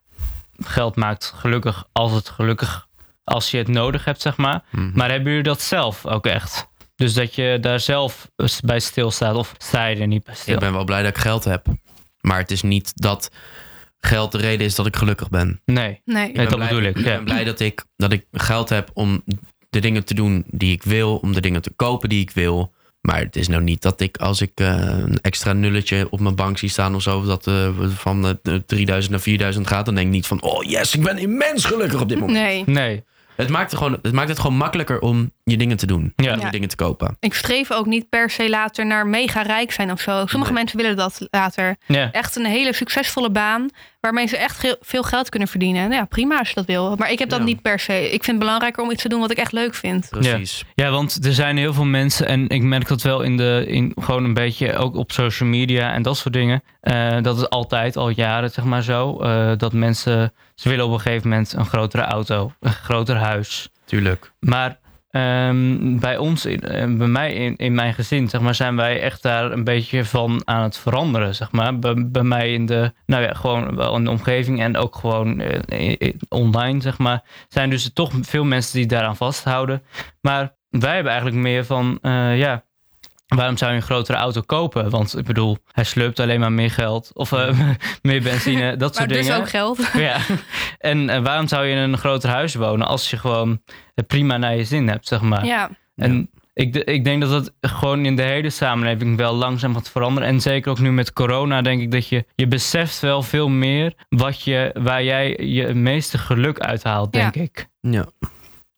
geld 0.60 0.96
maakt 0.96 1.34
gelukkig 1.36 1.86
als 1.92 2.12
het 2.12 2.30
gelukkig, 2.30 2.88
als 3.24 3.52
je 3.52 3.58
het 3.58 3.68
nodig 3.68 4.06
hebt, 4.06 4.22
zeg 4.22 4.38
maar. 4.38 4.64
Mhm. 4.70 4.92
Maar 4.94 5.10
hebben 5.10 5.30
jullie 5.30 5.44
dat 5.44 5.62
zelf 5.62 6.06
ook 6.06 6.26
echt? 6.26 6.68
Dus 6.96 7.14
dat 7.14 7.36
je 7.36 7.58
daar 7.62 7.80
zelf 7.80 8.30
bij 8.64 8.80
stilstaat 8.80 9.36
of 9.36 9.54
sta 9.58 9.86
je 9.86 9.96
er 9.96 10.08
niet 10.08 10.24
bij 10.24 10.36
stil? 10.36 10.54
Ik 10.54 10.60
ben 10.60 10.74
wel 10.74 10.84
blij 10.84 11.02
dat 11.02 11.16
ik 11.16 11.22
geld 11.22 11.44
heb. 11.44 11.66
Maar 12.22 12.38
het 12.38 12.52
is 12.52 12.62
niet 12.62 12.92
dat 12.96 13.30
geld 14.00 14.32
de 14.32 14.38
reden 14.38 14.66
is 14.66 14.76
dat 14.76 14.86
ik 14.86 14.96
gelukkig 14.96 15.30
ben. 15.30 15.62
Nee. 15.66 16.02
nee. 16.06 16.16
Nee, 16.24 16.32
ben 16.32 16.46
dat 16.46 16.56
blij, 16.56 16.68
bedoel 16.68 16.84
ik, 16.84 16.98
Ik 16.98 17.06
ja. 17.06 17.16
ben 17.16 17.24
blij 17.24 17.44
dat 17.44 17.60
ik, 17.60 17.86
dat 17.96 18.12
ik 18.12 18.26
geld 18.32 18.70
heb 18.70 18.90
om 18.94 19.24
de 19.70 19.80
dingen 19.80 20.06
te 20.06 20.14
doen 20.14 20.44
die 20.48 20.72
ik 20.72 20.84
wil. 20.84 21.18
Om 21.18 21.34
de 21.34 21.42
dingen 21.42 21.62
te 21.62 21.72
kopen 21.76 22.10
die 22.10 22.22
ik 22.22 22.32
wil. 22.32 22.74
Maar 23.02 23.20
het 23.20 23.36
is 23.36 23.48
nou 23.48 23.64
niet 23.64 23.82
dat 23.82 24.02
ik 24.02 24.18
als 24.18 24.42
ik 24.42 24.52
eh, 24.56 24.68
een 24.88 25.20
extra 25.22 25.54
nulletje 25.54 26.08
op 26.10 26.20
mijn 26.20 26.36
bank 26.36 26.58
zie 26.58 26.70
staan 26.70 26.96
of 26.96 27.02
zo. 27.02 27.26
Dat 27.26 27.48
eh, 27.48 27.70
van 27.88 28.40
eh, 28.44 28.56
3000 28.66 29.12
naar 29.12 29.22
4000 29.22 29.68
gaat. 29.68 29.86
Dan 29.86 29.96
denk 29.96 30.08
ik 30.08 30.14
niet 30.14 30.28
van 30.28 30.42
oh 30.42 30.64
yes, 30.64 30.96
ik 30.96 31.04
ben 31.04 31.18
immens 31.18 31.66
gelukkig 31.66 32.02
op 32.02 32.10
dit 32.10 32.20
moment. 32.20 32.38
Nee. 32.38 32.64
Nee. 32.66 33.04
Het, 33.40 33.50
maakt 33.50 33.72
het, 33.72 33.80
gewoon, 33.80 34.00
het 34.02 34.14
maakt 34.14 34.30
het 34.30 34.40
gewoon 34.40 34.58
makkelijker 34.58 35.00
om 35.00 35.32
je 35.44 35.58
dingen 35.58 35.78
te 35.78 35.86
doen. 35.86 36.14
Ja. 36.16 36.32
Om 36.34 36.40
je 36.40 36.46
Ja. 36.46 36.52
dingen 36.52 36.70
te 36.70 36.76
kopen. 36.76 37.18
Ik 37.20 37.34
streef 37.34 37.72
ook 37.72 37.86
niet 37.86 38.10
per 38.10 38.30
se 38.30 38.50
later 38.50 38.86
naar 38.86 39.08
mega 39.08 39.42
rijk 39.42 39.72
zijn 39.72 39.92
of 39.92 40.00
zo. 40.02 40.26
Sommige 40.26 40.52
Nee. 40.54 40.62
mensen 40.62 40.78
willen 40.78 40.96
dat 40.96 41.28
later. 41.32 41.76
Ja. 41.86 42.12
Echt 42.12 42.36
een 42.36 42.46
hele 42.46 42.74
succesvolle 42.74 43.32
baan 43.32 43.70
waarmee 44.00 44.28
ze 44.28 44.38
echt 44.38 44.76
veel 44.82 45.04
geld 45.04 45.30
kunnen 45.30 45.48
verdienen. 45.48 45.82
Nou 45.82 45.94
ja, 45.94 46.06
prima 46.06 46.38
als 46.40 46.48
je 46.50 46.56
dat 46.56 46.66
wil. 46.66 46.96
Maar 46.96 47.12
ik 47.12 47.20
heb 47.20 47.30
dat 47.30 47.40
Ja. 47.40 47.46
niet 47.46 47.62
per 47.62 47.80
se. 47.80 48.04
Ik 48.04 48.10
vind 48.24 48.26
het 48.28 48.40
belangrijker 48.40 48.84
om 48.84 48.92
iets 48.92 49.02
te 49.02 49.10
doen 49.10 49.20
wat 49.20 49.32
ik 49.32 49.38
echt 49.38 49.52
leuk 49.52 49.76
vind. 49.76 50.08
Precies. 50.10 50.64
Ja, 50.76 50.90
want 50.90 51.26
er 51.26 51.34
zijn 51.34 51.58
heel 51.58 51.74
veel 51.74 51.86
mensen, 51.86 52.28
en 52.28 52.50
ik 52.50 52.62
merk 52.64 52.88
dat 52.88 53.02
wel 53.02 53.22
in 53.22 53.38
de, 53.38 53.64
in, 53.68 53.92
gewoon 54.02 54.24
een 54.24 54.34
beetje 54.34 54.76
ook 54.76 54.96
op 54.96 55.12
social 55.12 55.50
media 55.50 55.94
en 55.94 56.02
dat 56.02 56.18
soort 56.18 56.34
dingen. 56.34 56.64
eh, 56.82 57.22
dat 57.22 57.38
is 57.38 57.50
altijd 57.50 57.98
al 57.98 58.10
jaren, 58.10 58.50
zeg 58.50 58.66
maar 58.66 58.84
zo. 58.84 59.20
eh, 59.20 59.52
dat 59.58 59.74
mensen, 59.74 60.34
ze 60.56 60.70
willen 60.70 60.86
op 60.86 60.92
een 60.92 61.00
gegeven 61.00 61.30
moment 61.30 61.54
een 61.54 61.66
grotere 61.66 62.04
auto, 62.04 62.52
een 62.60 62.72
groter 62.74 63.16
huis. 63.16 63.70
Tuurlijk. 63.86 64.32
Maar 64.40 64.78
ehm, 65.10 66.00
bij 66.00 66.18
ons, 66.18 66.46
in, 66.46 66.62
eh, 66.62 66.98
bij 66.98 67.08
mij 67.08 67.34
in, 67.34 67.56
in 67.56 67.74
mijn 67.74 67.94
gezin, 67.94 68.30
zeg 68.30 68.42
maar, 68.42 68.56
zijn 68.56 68.76
wij 68.76 69.02
echt 69.02 69.22
daar 69.22 69.52
een 69.52 69.64
beetje 69.64 70.06
van 70.06 70.42
aan 70.46 70.64
het 70.64 70.78
veranderen, 70.78 71.36
zeg 71.36 71.52
maar. 71.52 71.80
Bij, 71.80 71.94
bij 72.08 72.24
mij 72.24 72.54
in 72.54 72.66
de, 72.66 72.94
nou 73.06 73.24
ja, 73.24 73.34
gewoon 73.34 73.68
in 73.96 74.04
de 74.04 74.10
omgeving 74.10 74.62
en 74.62 74.78
ook 74.78 74.96
gewoon 74.96 75.40
eh, 75.40 76.14
online, 76.30 76.82
zeg 76.82 76.98
maar, 76.98 77.24
zijn 77.48 77.70
dus 77.70 77.94
toch 77.94 78.12
veel 78.22 78.44
mensen 78.44 78.78
die 78.78 78.88
daaraan 78.88 79.18
vasthouden. 79.18 79.84
Maar 80.22 80.58
wij 80.70 80.94
hebben 80.94 81.12
eigenlijk 81.12 81.42
meer 81.42 81.66
van, 81.66 81.98
eh, 82.02 82.38
ja, 82.38 82.64
waarom 83.36 83.58
zou 83.58 83.72
je 83.72 83.78
een 83.78 83.84
grotere 83.84 84.18
auto 84.18 84.42
kopen? 84.42 84.90
Want 84.90 85.18
ik 85.18 85.26
bedoel, 85.26 85.58
hij 85.72 85.84
slurpt 85.84 86.20
alleen 86.20 86.40
maar 86.40 86.52
meer 86.52 86.72
geld 86.72 87.12
of 87.14 87.32
eh, 87.32 87.60
meer 88.02 88.22
benzine, 88.22 88.70
dat 88.78 88.80
Maar 88.80 88.94
soort 88.94 89.10
dus 89.10 89.26
dingen. 89.26 89.40
ook 89.40 89.50
geld. 89.50 89.92
Ja, 90.08 90.18
en 90.78 91.10
eh, 91.10 91.22
waarom 91.22 91.48
zou 91.48 91.66
je 91.66 91.72
in 91.76 91.78
een 91.78 91.98
groter 91.98 92.30
huis 92.30 92.56
wonen 92.56 92.88
als 92.88 93.10
je 93.10 93.18
gewoon 93.18 93.62
het 93.96 94.08
prima 94.08 94.38
naar 94.38 94.56
je 94.56 94.64
zin 94.64 94.88
hebt, 94.88 95.08
zeg 95.08 95.22
maar. 95.22 95.46
Ja, 95.46 95.70
En 95.96 96.30
ik, 96.54 96.76
ik 96.76 97.04
denk 97.04 97.22
dat 97.22 97.30
dat 97.30 97.54
gewoon 97.62 98.06
in 98.06 98.16
de 98.16 98.22
hele 98.22 98.50
samenleving 98.50 99.18
wel 99.18 99.34
langzaam 99.36 99.74
gaat 99.74 99.90
veranderen. 99.90 100.30
En 100.30 100.42
zeker 100.42 100.72
ook 100.72 100.80
nu 100.80 100.92
met 100.92 101.14
corona 101.14 101.62
denk 101.62 101.82
ik 101.82 101.92
dat 101.92 102.08
je, 102.08 102.26
je 102.36 102.48
beseft 102.48 103.00
wel 103.00 103.22
veel 103.22 103.50
meer 103.50 103.94
wat 104.10 104.42
je, 104.42 104.72
waar 104.74 105.04
jij 105.04 105.38
je 105.38 105.74
meeste 105.74 106.18
geluk 106.18 106.60
uithaalt, 106.60 107.12
denk 107.14 107.36
ik. 107.36 107.68
Ja. 107.82 108.06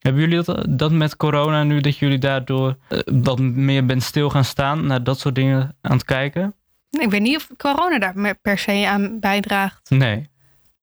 Hebben 0.02 0.22
jullie 0.22 0.44
dat, 0.44 0.66
dat 0.70 0.92
met 0.92 1.18
corona 1.18 1.64
nu, 1.64 1.82
dat 1.82 1.98
jullie 1.98 2.18
daardoor 2.18 2.78
eh, 2.88 3.00
wat 3.06 3.40
meer 3.40 3.86
bent 3.86 4.04
stil 4.04 4.30
gaan 4.30 4.46
staan, 4.46 4.86
naar 4.88 5.04
dat 5.04 5.20
soort 5.20 5.36
dingen 5.36 5.76
aan 5.82 5.92
het 5.92 6.04
kijken? 6.06 6.54
ik 7.00 7.10
weet 7.10 7.22
niet 7.22 7.36
of 7.38 7.48
corona 7.58 8.00
daar 8.00 8.36
per 8.42 8.58
se 8.58 8.86
aan 8.88 9.20
bijdraagt. 9.20 9.90
Nee. 9.90 10.30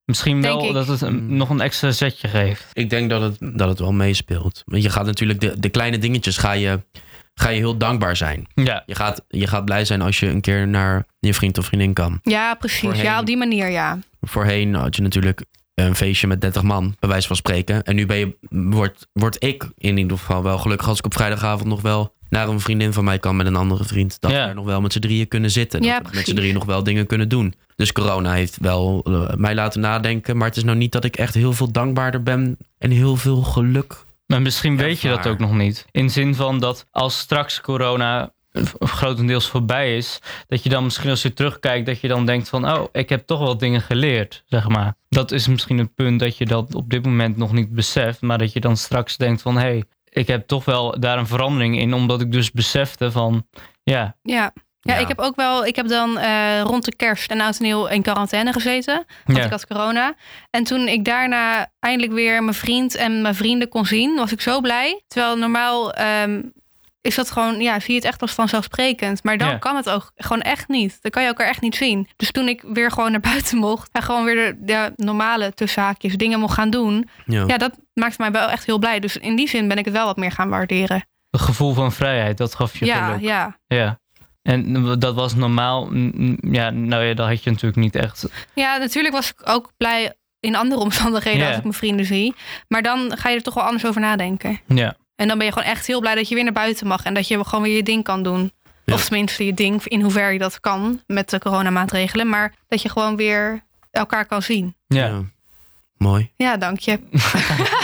Misschien 0.05 0.41
Denk 0.41 0.55
wel 0.55 0.69
ik. 0.69 0.73
dat 0.75 0.87
het 0.87 1.01
een- 1.01 1.37
nog 1.37 1.51
een 1.51 1.61
extra 1.61 1.91
zetje 1.91 2.29
geeft. 2.29 2.67
Ik 2.73 2.91
denk 2.91 3.11
dat 3.11 3.23
het, 3.23 3.59
dat 3.59 3.69
het 3.69 3.79
wel 3.79 3.93
meespeelt. 3.93 4.63
Want 4.65 4.83
je 4.83 4.91
gaat 4.91 5.07
natuurlijk 5.07 5.41
de, 5.41 5.61
de 5.61 5.69
kleine 5.69 5.99
dingetjes 5.99 6.37
ga 6.37 6.53
je, 6.53 6.81
ga 7.35 7.49
je 7.49 7.57
heel 7.59 7.77
dankbaar 7.77 8.17
zijn. 8.17 8.47
Ja, 8.55 8.83
Je 8.87 8.95
gaat, 8.95 9.25
je 9.29 9.47
gaat 9.47 9.65
blij 9.65 9.85
zijn 9.85 10.03
als 10.03 10.21
je 10.21 10.27
een 10.29 10.41
keer 10.41 10.69
naar 10.69 11.07
je 11.19 11.35
vriend 11.35 11.59
of 11.59 11.67
vriendin 11.67 11.93
kan. 11.93 12.21
Ja, 12.23 12.55
precies. 12.55 12.81
Voorheen- 12.81 13.03
Ja, 13.05 13.21
op 13.21 13.27
die 13.27 13.37
manier, 13.37 13.69
ja. 13.71 13.99
Voorheen 14.21 14.75
had 14.75 14.97
je 14.97 15.03
natuurlijk 15.03 15.45
een 15.87 15.95
feestje 15.95 16.27
met 16.27 16.41
30 16.41 16.63
man, 16.63 16.97
bij 16.99 17.09
wijze 17.09 17.27
van 17.27 17.37
spreken. 17.37 17.83
En 17.83 17.95
nu 17.95 18.07
ben 18.07 18.17
je, 18.19 18.37
word, 18.51 19.07
word 19.13 19.45
ik 19.45 19.69
in 19.77 19.97
ieder 19.99 20.19
geval 20.19 20.43
wel 20.43 20.59
gelukkig 20.59 20.89
als 20.89 20.99
ik 20.99 21.05
op 21.05 21.15
vrijdagavond 21.15 21.69
nog 21.69 21.81
wel 21.83 22.17
naar 22.29 22.49
een 22.49 22.61
vriendin 22.61 22.93
van 22.93 23.05
mij 23.05 23.19
kan 23.19 23.37
met 23.37 23.47
een 23.47 23.57
andere 23.57 23.85
vriend. 23.85 24.21
Dat 24.21 24.31
Ja. 24.31 24.49
we 24.49 24.55
nog 24.55 24.65
wel 24.65 24.81
met 24.81 24.93
z'n 24.93 24.99
drieën 24.99 25.29
kunnen 25.29 25.51
zitten. 25.51 25.83
Ja, 25.83 25.99
dat 26.01 26.11
we 26.11 26.17
met 26.17 26.27
z'n 26.27 26.35
drieën 26.35 26.55
nog 26.55 26.65
wel 26.65 26.83
dingen 26.83 27.07
kunnen 27.07 27.29
doen. 27.29 27.55
Dus 27.77 27.93
corona 27.93 28.33
heeft 28.33 28.57
wel 28.61 29.01
eh, 29.05 29.35
mij 29.37 29.55
laten 29.55 29.81
nadenken. 29.81 30.37
Maar 30.37 30.49
het 30.49 30.57
is 30.57 30.65
nou 30.65 30.77
niet 30.77 30.93
dat 30.93 31.05
ik 31.05 31.17
echt 31.17 31.35
heel 31.35 31.53
veel 31.53 31.73
dankbaarder 31.73 32.23
ben 32.23 32.57
en 32.79 32.91
heel 32.91 33.17
veel 33.17 33.43
geluk. 33.43 33.97
Maar 34.27 34.43
misschien 34.43 34.77
weet 34.77 35.01
je 35.01 35.09
dat 35.09 35.27
ook 35.27 35.39
nog 35.39 35.53
niet. 35.55 35.87
In 35.91 36.11
zin 36.11 36.35
van 36.35 36.59
dat 36.61 36.87
als 36.91 37.19
straks 37.19 37.61
corona 37.61 38.33
grotendeels 38.81 39.49
voorbij 39.49 39.97
is, 39.97 40.19
dat 40.49 40.63
je 40.63 40.69
dan 40.69 40.85
misschien 40.85 41.11
als 41.11 41.23
je 41.23 41.33
terugkijkt, 41.33 41.87
dat 41.87 42.01
je 42.01 42.09
dan 42.09 42.27
denkt 42.27 42.49
van, 42.49 42.71
oh, 42.73 42.85
ik 42.93 43.09
heb 43.09 43.27
toch 43.27 43.39
wel 43.41 43.59
dingen 43.59 43.81
geleerd, 43.81 44.43
zeg 44.47 44.69
maar. 44.69 44.95
Dat 45.09 45.31
is 45.33 45.47
misschien 45.47 45.79
het 45.79 45.95
punt 45.95 46.21
dat 46.21 46.37
je 46.37 46.47
dat 46.47 46.75
op 46.75 46.91
dit 46.91 47.05
moment 47.05 47.37
nog 47.37 47.53
niet 47.53 47.73
beseft, 47.73 48.21
maar 48.21 48.39
dat 48.39 48.53
je 48.53 48.61
dan 48.61 48.77
straks 48.77 49.17
denkt 49.17 49.43
van, 49.43 49.55
hé, 49.55 49.61
hey, 49.61 49.85
ik 50.09 50.27
heb 50.27 50.47
toch 50.47 50.65
wel 50.65 51.01
daar 51.01 51.19
een 51.19 51.27
verandering 51.27 51.79
in, 51.79 51.95
omdat 51.95 52.21
ik 52.21 52.33
dus 52.33 52.51
besefte 52.51 53.11
van, 53.11 53.47
ja, 53.83 54.17
Ja. 54.23 54.53
Ja, 54.81 54.95
Ja. 54.95 55.01
ik 55.01 55.09
heb 55.09 55.19
ook 55.19 55.37
wel, 55.37 55.67
ik 55.67 55.77
heb 55.77 55.89
dan 55.89 56.19
eh, 56.19 56.61
rond 56.61 56.85
de 56.85 56.97
kerst 56.97 57.31
en 57.31 57.41
oud 57.41 57.57
en 57.59 57.63
nieuw 57.65 57.87
in 57.87 58.03
quarantaine 58.03 58.53
gezeten. 58.53 59.05
Want 59.25 59.39
Ja. 59.39 59.45
ik 59.45 59.51
had 59.51 59.67
corona. 59.67 60.15
En 60.51 60.65
toen 60.65 60.89
ik 60.89 61.05
daarna 61.05 61.73
eindelijk 61.81 62.13
weer 62.13 62.43
mijn 62.43 62.55
vriend 62.57 62.95
en 62.95 63.23
mijn 63.23 63.35
vrienden 63.35 63.69
kon 63.69 63.87
zien, 63.87 64.17
was 64.17 64.33
ik 64.33 64.41
zo 64.41 64.61
blij. 64.61 65.03
Terwijl 65.09 65.37
normaal 65.37 65.93
ehm, 65.93 66.41
is 67.09 67.15
dat 67.15 67.31
gewoon, 67.31 67.61
ja, 67.61 67.81
zie 67.81 67.91
je 67.91 67.95
het 67.97 68.05
echt 68.05 68.23
als 68.23 68.33
vanzelfsprekend. 68.33 69.25
Maar 69.25 69.39
dan 69.39 69.49
Ja. 69.49 69.57
kan 69.57 69.77
het 69.77 69.89
ook 69.91 70.13
gewoon 70.17 70.43
echt 70.43 70.69
niet. 70.69 70.99
Dan 71.03 71.11
kan 71.11 71.23
je 71.23 71.29
elkaar 71.29 71.47
echt 71.49 71.61
niet 71.61 71.77
zien. 71.77 72.09
Dus 72.17 72.31
toen 72.31 72.49
ik 72.49 72.63
weer 72.67 72.91
gewoon 72.91 73.11
naar 73.11 73.21
buiten 73.33 73.59
mocht 73.59 73.89
en 73.93 74.03
gewoon 74.03 74.25
weer 74.25 74.35
de, 74.35 74.57
de 74.61 74.93
normale 74.97 75.53
tussenhaakjes 75.55 76.17
dingen 76.17 76.41
mocht 76.41 76.55
gaan 76.55 76.71
doen. 76.71 77.09
Ja. 77.27 77.45
Ja, 77.47 77.57
dat 77.59 77.73
maakte 77.95 78.17
mij 78.23 78.31
wel 78.31 78.49
echt 78.51 78.65
heel 78.67 78.79
blij. 78.79 79.01
Dus 79.01 79.17
in 79.17 79.37
die 79.37 79.49
zin 79.49 79.69
ben 79.69 79.79
ik 79.79 79.85
het 79.85 79.95
wel 79.95 80.07
wat 80.07 80.17
meer 80.17 80.33
gaan 80.33 80.49
waarderen. 80.49 81.07
het 81.31 81.41
gevoel 81.41 81.75
van 81.75 81.93
vrijheid, 81.93 82.39
dat 82.39 82.55
gaf 82.55 82.79
je 82.79 82.85
Ja, 82.85 83.07
geluk. 83.07 83.21
ja. 83.21 83.59
Ja. 83.67 83.99
En 84.43 84.83
dat 84.99 85.15
was 85.15 85.35
normaal, 85.35 85.95
ja, 86.41 86.71
nou 86.71 87.05
ja, 87.05 87.15
dat 87.15 87.27
had 87.29 87.43
je 87.43 87.51
natuurlijk 87.51 87.81
niet 87.83 87.95
echt. 87.95 88.29
Ja, 88.55 88.77
natuurlijk 88.77 89.15
was 89.15 89.31
ik 89.31 89.49
ook 89.49 89.73
blij 89.77 90.13
in 90.41 90.57
andere 90.57 90.81
omstandigheden 90.81 91.47
als 91.47 91.57
ik 91.57 91.63
mijn 91.63 91.75
vrienden 91.75 92.07
zie. 92.07 92.35
Maar 92.69 92.83
dan 92.83 93.17
ga 93.17 93.29
je 93.29 93.37
er 93.37 93.43
toch 93.43 93.55
wel 93.55 93.65
anders 93.65 93.87
over 93.87 94.01
nadenken. 94.01 94.61
Ja. 94.67 94.95
En 95.19 95.29
dan 95.29 95.39
ben 95.39 95.47
je 95.47 95.53
gewoon 95.53 95.69
echt 95.69 95.87
heel 95.87 96.01
blij 96.01 96.15
dat 96.15 96.29
je 96.29 96.35
weer 96.35 96.45
naar 96.45 96.53
buiten 96.53 96.87
mag. 96.87 97.03
En 97.03 97.15
dat 97.15 97.29
je 97.29 97.45
gewoon 97.45 97.65
weer 97.65 97.77
je 97.77 97.83
ding 97.83 98.05
kan 98.05 98.23
doen. 98.23 98.53
Ja. 98.85 98.95
Of 98.95 99.05
tenminste 99.05 99.45
je 99.45 99.55
ding, 99.55 99.85
in 99.85 100.01
hoever 100.01 100.33
je 100.33 100.39
dat 100.39 100.61
kan 100.61 101.03
met 101.07 101.31
de 101.31 101.39
coronamaatregelen. 101.39 102.29
Maar 102.29 102.55
dat 102.69 102.83
je 102.83 102.89
gewoon 102.89 103.17
weer 103.17 103.65
elkaar 103.91 104.27
kan 104.27 104.43
zien. 104.43 104.77
Ja. 104.87 105.07
Ja. 105.07 105.23
Mooi. 105.97 106.33
Ja, 106.37 106.57
dank 106.57 106.79
je. 106.79 106.99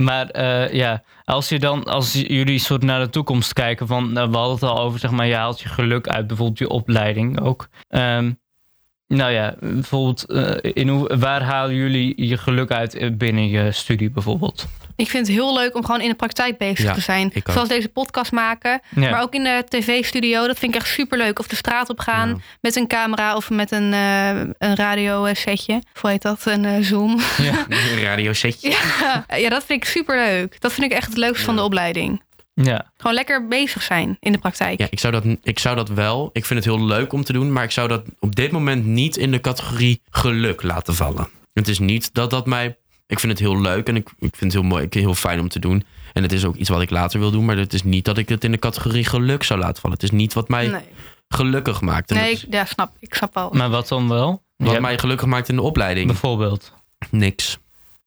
Maar 0.00 0.26
eh, 0.26 0.72
ja, 0.72 1.02
als 1.24 1.48
je 1.48 1.58
dan, 1.58 1.84
als 1.84 2.12
jullie 2.12 2.58
soort 2.58 2.82
naar 2.82 3.00
de 3.00 3.10
toekomst 3.10 3.52
kijken, 3.52 3.86
van 3.86 4.12
nou, 4.12 4.30
we 4.30 4.36
hadden 4.36 4.54
het 4.54 4.62
al 4.62 4.78
over, 4.78 4.98
zeg 4.98 5.10
maar, 5.10 5.26
je 5.26 5.34
haalt 5.34 5.60
je 5.60 5.68
geluk 5.68 6.08
uit 6.08 6.26
bijvoorbeeld 6.26 6.58
je 6.58 6.68
opleiding 6.68 7.40
ook. 7.40 7.68
Ehm, 7.88 8.32
nou 9.16 9.32
ja, 9.32 9.54
bijvoorbeeld, 9.60 10.24
eh, 10.24 10.72
in 10.74 10.88
hoe, 10.88 11.16
waar 11.18 11.42
halen 11.42 11.74
jullie 11.74 12.12
je 12.26 12.36
geluk 12.36 12.70
uit 12.70 12.94
eh, 12.94 13.10
binnen 13.12 13.48
je 13.48 13.72
studie 13.72 14.10
bijvoorbeeld? 14.10 14.66
Ik 14.96 15.08
vind 15.08 15.26
het 15.26 15.36
heel 15.36 15.54
leuk 15.54 15.74
om 15.76 15.84
gewoon 15.84 16.00
in 16.00 16.08
de 16.08 16.14
praktijk 16.14 16.58
bezig 16.58 16.84
Ja, 16.84 16.94
te 16.94 17.00
zijn. 17.00 17.32
Zoals 17.44 17.68
deze 17.68 17.88
podcast 17.88 18.32
maken. 18.32 18.80
Ja. 18.94 19.10
Maar 19.10 19.22
ook 19.22 19.34
in 19.34 19.42
de 19.42 19.64
tv-studio. 19.68 20.46
Dat 20.46 20.58
vind 20.58 20.74
ik 20.74 20.80
echt 20.80 20.88
super 20.90 21.18
leuk. 21.18 21.38
Of 21.38 21.46
de 21.46 21.56
straat 21.56 21.88
op 21.88 21.98
gaan 22.00 22.28
Ja. 22.28 22.36
met 22.60 22.76
een 22.76 22.86
camera 22.86 23.36
of 23.36 23.50
met 23.50 23.70
een, 23.70 23.92
eh 23.92 24.28
een 24.58 24.76
radiosetje. 24.76 25.82
Hoe 26.00 26.10
heet 26.10 26.22
dat? 26.22 26.42
Een 26.46 26.84
Zoom. 26.84 27.18
ja. 27.38 27.66
Een 27.92 28.02
radiosetje. 28.02 28.70
Ja, 28.70 29.24
ja, 29.36 29.48
dat 29.48 29.64
vind 29.64 29.82
ik 29.82 29.88
super 29.88 30.16
leuk. 30.16 30.60
Dat 30.60 30.72
vind 30.72 30.90
ik 30.90 30.96
echt 30.96 31.06
het 31.08 31.16
leukste 31.16 31.44
van 31.44 31.56
de 31.56 31.62
opleiding. 31.62 32.22
Ja, 32.62 32.90
Gewoon 32.96 33.14
lekker 33.14 33.48
bezig 33.48 33.82
zijn 33.82 34.16
in 34.20 34.32
de 34.32 34.38
praktijk. 34.38 34.78
Ja, 34.80 34.86
ik 34.90 35.00
zou, 35.00 35.12
dat, 35.12 35.24
ik 35.42 35.58
zou 35.58 35.76
dat 35.76 35.88
wel. 35.88 36.30
Ik 36.32 36.44
vind 36.44 36.64
het 36.64 36.74
heel 36.74 36.84
leuk 36.86 37.12
om 37.12 37.24
te 37.24 37.32
doen, 37.32 37.52
maar 37.52 37.64
ik 37.64 37.70
zou 37.70 37.88
dat 37.88 38.02
op 38.18 38.36
dit 38.36 38.50
moment 38.50 38.86
niet 38.86 39.16
in 39.16 39.30
de 39.30 39.40
categorie 39.40 40.00
geluk 40.10 40.62
laten 40.62 40.94
vallen. 40.94 41.28
Het 41.52 41.68
is 41.68 41.78
niet 41.78 42.14
dat 42.14 42.30
dat 42.30 42.46
mij. 42.46 42.78
Ik 43.06 43.18
vind 43.20 43.32
het 43.32 43.40
heel 43.40 43.60
leuk 43.60 43.88
en 43.88 43.96
ik, 43.96 44.08
ik 44.08 44.36
vind 44.36 44.40
het 44.40 44.52
heel 44.52 44.62
mooi, 44.62 44.84
ik 44.84 44.94
heel 44.94 45.14
fijn 45.14 45.40
om 45.40 45.48
te 45.48 45.58
doen. 45.58 45.84
En 46.12 46.22
het 46.22 46.32
is 46.32 46.44
ook 46.44 46.56
iets 46.56 46.68
wat 46.68 46.82
ik 46.82 46.90
later 46.90 47.20
wil 47.20 47.30
doen, 47.30 47.44
maar 47.44 47.56
het 47.56 47.72
is 47.72 47.82
niet 47.82 48.04
dat 48.04 48.18
ik 48.18 48.28
het 48.28 48.44
in 48.44 48.50
de 48.50 48.58
categorie 48.58 49.04
geluk 49.04 49.42
zou 49.42 49.60
laten 49.60 49.80
vallen. 49.80 49.96
Het 49.96 50.04
is 50.04 50.10
niet 50.10 50.32
wat 50.32 50.48
mij 50.48 50.68
Nee, 50.68 50.80
gelukkig 51.28 51.80
maakt. 51.80 52.10
En 52.10 52.16
nee 52.16 52.32
is 52.32 52.46
ja, 52.50 52.64
snap. 52.64 52.92
Ik 52.98 53.14
snap 53.14 53.34
wel. 53.34 53.50
maar 53.52 53.70
wat 53.70 53.88
dan 53.88 54.08
wel? 54.08 54.42
wat 54.56 54.72
Ja, 54.72 54.80
mij 54.80 54.98
gelukkig 54.98 55.26
maakt 55.26 55.48
in 55.48 55.56
de 55.56 55.62
opleiding. 55.62 56.06
Bijvoorbeeld. 56.06 56.72
Niks. 57.10 57.58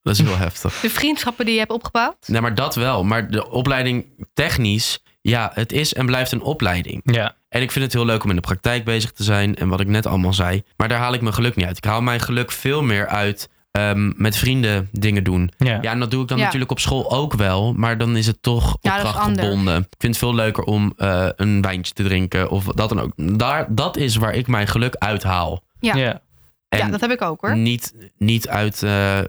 Dat 0.04 0.14
is 0.14 0.22
heel 0.22 0.38
heftig. 0.38 0.80
De 0.80 0.90
vriendschappen 0.90 1.46
die 1.46 1.54
je 1.54 1.60
hebt 1.60 1.72
opgebouwd. 1.72 2.28
Nee, 2.28 2.42
maar 2.42 2.56
dat 2.56 2.76
wel. 2.76 3.04
Maar 3.04 3.32
de 3.32 3.50
opleiding 3.50 4.06
technisch, 4.34 5.00
ja, 5.22 5.52
het 5.54 5.72
is 5.72 5.94
en 5.94 6.06
blijft 6.06 6.32
een 6.32 6.42
opleiding. 6.42 7.02
Ja, 7.04 7.36
En 7.50 7.62
ik 7.62 7.72
vind 7.72 7.86
het 7.86 7.94
heel 7.94 8.06
leuk 8.06 8.24
om 8.24 8.30
in 8.30 8.36
de 8.36 8.42
praktijk 8.42 8.84
bezig 8.86 9.12
te 9.12 9.24
zijn. 9.24 9.56
En 9.56 9.68
wat 9.70 9.80
ik 9.80 9.88
net 9.88 10.06
allemaal 10.06 10.34
zei. 10.34 10.64
Maar 10.78 10.88
daar 10.88 11.00
haal 11.00 11.14
ik 11.14 11.22
mijn 11.22 11.34
geluk 11.34 11.56
niet 11.56 11.66
uit. 11.66 11.78
Ik 11.78 11.86
haal 11.86 12.02
mijn 12.02 12.20
geluk 12.20 12.52
veel 12.52 12.82
meer 12.84 13.08
uit 13.08 13.50
ehm, 13.72 14.12
met 14.16 14.38
vrienden 14.38 14.90
dingen 14.92 15.24
doen. 15.24 15.52
ja. 15.58 15.78
Ja, 15.82 15.92
en 15.92 16.00
dat 16.00 16.12
doe 16.12 16.22
ik 16.22 16.28
dan 16.28 16.38
Ja. 16.38 16.44
natuurlijk 16.44 16.72
op 16.72 16.80
school 16.80 17.12
ook 17.12 17.34
wel. 17.34 17.74
Maar 17.74 17.98
dan 17.98 18.18
is 18.18 18.28
het 18.28 18.42
toch 18.42 18.78
Ja, 18.82 18.96
opdrachtgebonden. 18.96 19.78
Ik 19.78 19.96
vind 19.98 20.16
het 20.16 20.18
veel 20.18 20.36
leuker 20.36 20.64
om 20.64 20.94
eh, 20.98 21.28
een 21.36 21.62
wijntje 21.62 21.94
te 21.94 22.04
drinken. 22.04 22.50
Of 22.50 22.66
dat 22.66 22.90
dan 22.90 23.00
ook. 23.00 23.12
Daar, 23.16 23.66
dat 23.70 23.98
is 23.98 24.16
waar 24.16 24.34
ik 24.34 24.48
mijn 24.48 24.68
geluk 24.68 24.96
uithaal. 24.96 25.64
Ja. 25.80 25.96
ja. 25.96 26.22
Ja, 26.70 26.90
dat 26.90 27.02
heb 27.02 27.12
ik 27.12 27.22
ook 27.22 27.42
hoor. 27.42 27.56
niet, 27.58 27.94
niet 28.18 28.48
uit... 28.48 28.84
eh, 28.84 29.20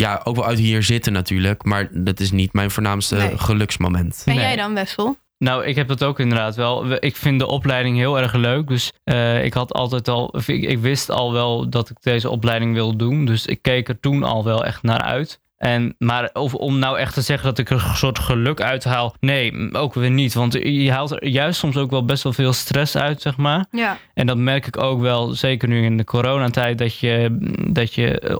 ja, 0.00 0.20
ook 0.24 0.36
wel 0.36 0.46
uit 0.46 0.58
hier 0.58 0.82
zitten 0.82 1.12
natuurlijk. 1.12 1.64
Maar 1.64 1.88
dat 1.92 2.20
is 2.20 2.30
niet 2.30 2.52
mijn 2.52 2.70
voornaamste 2.70 3.16
Nee. 3.16 3.38
geluksmoment. 3.38 4.22
En 4.26 4.34
Nee. 4.34 4.44
jij 4.44 4.56
dan, 4.56 4.74
Wessel? 4.74 5.16
Nou, 5.38 5.64
ik 5.64 5.76
heb 5.76 5.88
dat 5.88 6.04
ook 6.04 6.20
inderdaad 6.20 6.56
wel. 6.56 6.86
We- 6.86 7.00
Ik 7.00 7.16
vind 7.16 7.38
de 7.38 7.46
opleiding 7.46 7.96
heel 7.96 8.18
erg 8.18 8.32
leuk. 8.34 8.68
Dus 8.68 8.92
eh, 9.04 9.44
ik 9.44 9.54
had 9.54 9.72
altijd 9.72 10.08
al. 10.08 10.36
Ik, 10.46 10.62
ik 10.62 10.78
wist 10.78 11.10
al 11.10 11.32
wel 11.32 11.68
dat 11.70 11.90
ik 11.90 11.96
deze 12.00 12.30
opleiding 12.30 12.74
wil 12.74 12.96
doen. 12.96 13.24
Dus 13.24 13.46
ik 13.46 13.62
keek 13.62 13.88
er 13.88 14.00
toen 14.00 14.22
al 14.22 14.44
wel 14.44 14.64
echt 14.64 14.82
naar 14.82 15.00
uit. 15.02 15.40
En, 15.60 15.94
maar 15.98 16.30
of, 16.32 16.54
om 16.54 16.78
nou 16.78 16.98
echt 16.98 17.14
te 17.14 17.20
zeggen 17.20 17.48
dat 17.48 17.58
ik 17.58 17.70
er 17.70 17.84
een 17.88 17.96
soort 17.96 18.18
geluk 18.18 18.60
uithaal. 18.60 19.14
Nee, 19.20 19.74
ook 19.74 19.94
weer 19.94 20.10
niet. 20.10 20.34
Want 20.34 20.52
je 20.52 20.92
haalt 20.92 21.10
er 21.10 21.26
juist 21.26 21.58
soms 21.58 21.76
ook 21.76 21.90
wel 21.90 22.04
best 22.04 22.22
wel 22.22 22.32
veel 22.32 22.52
stress 22.52 22.96
uit, 22.96 23.22
zeg 23.22 23.36
maar. 23.36 23.66
Ja. 23.70 23.98
En 24.14 24.26
dat 24.26 24.36
merk 24.36 24.66
ik 24.66 24.78
ook 24.78 25.00
wel, 25.00 25.32
zeker 25.32 25.68
nu 25.68 25.84
in 25.84 25.96
de 25.96 26.04
coronatijd, 26.04 26.78
dat 26.78 26.98
je, 26.98 27.36
dat 27.70 27.94
je 27.94 28.20
eh, 28.20 28.36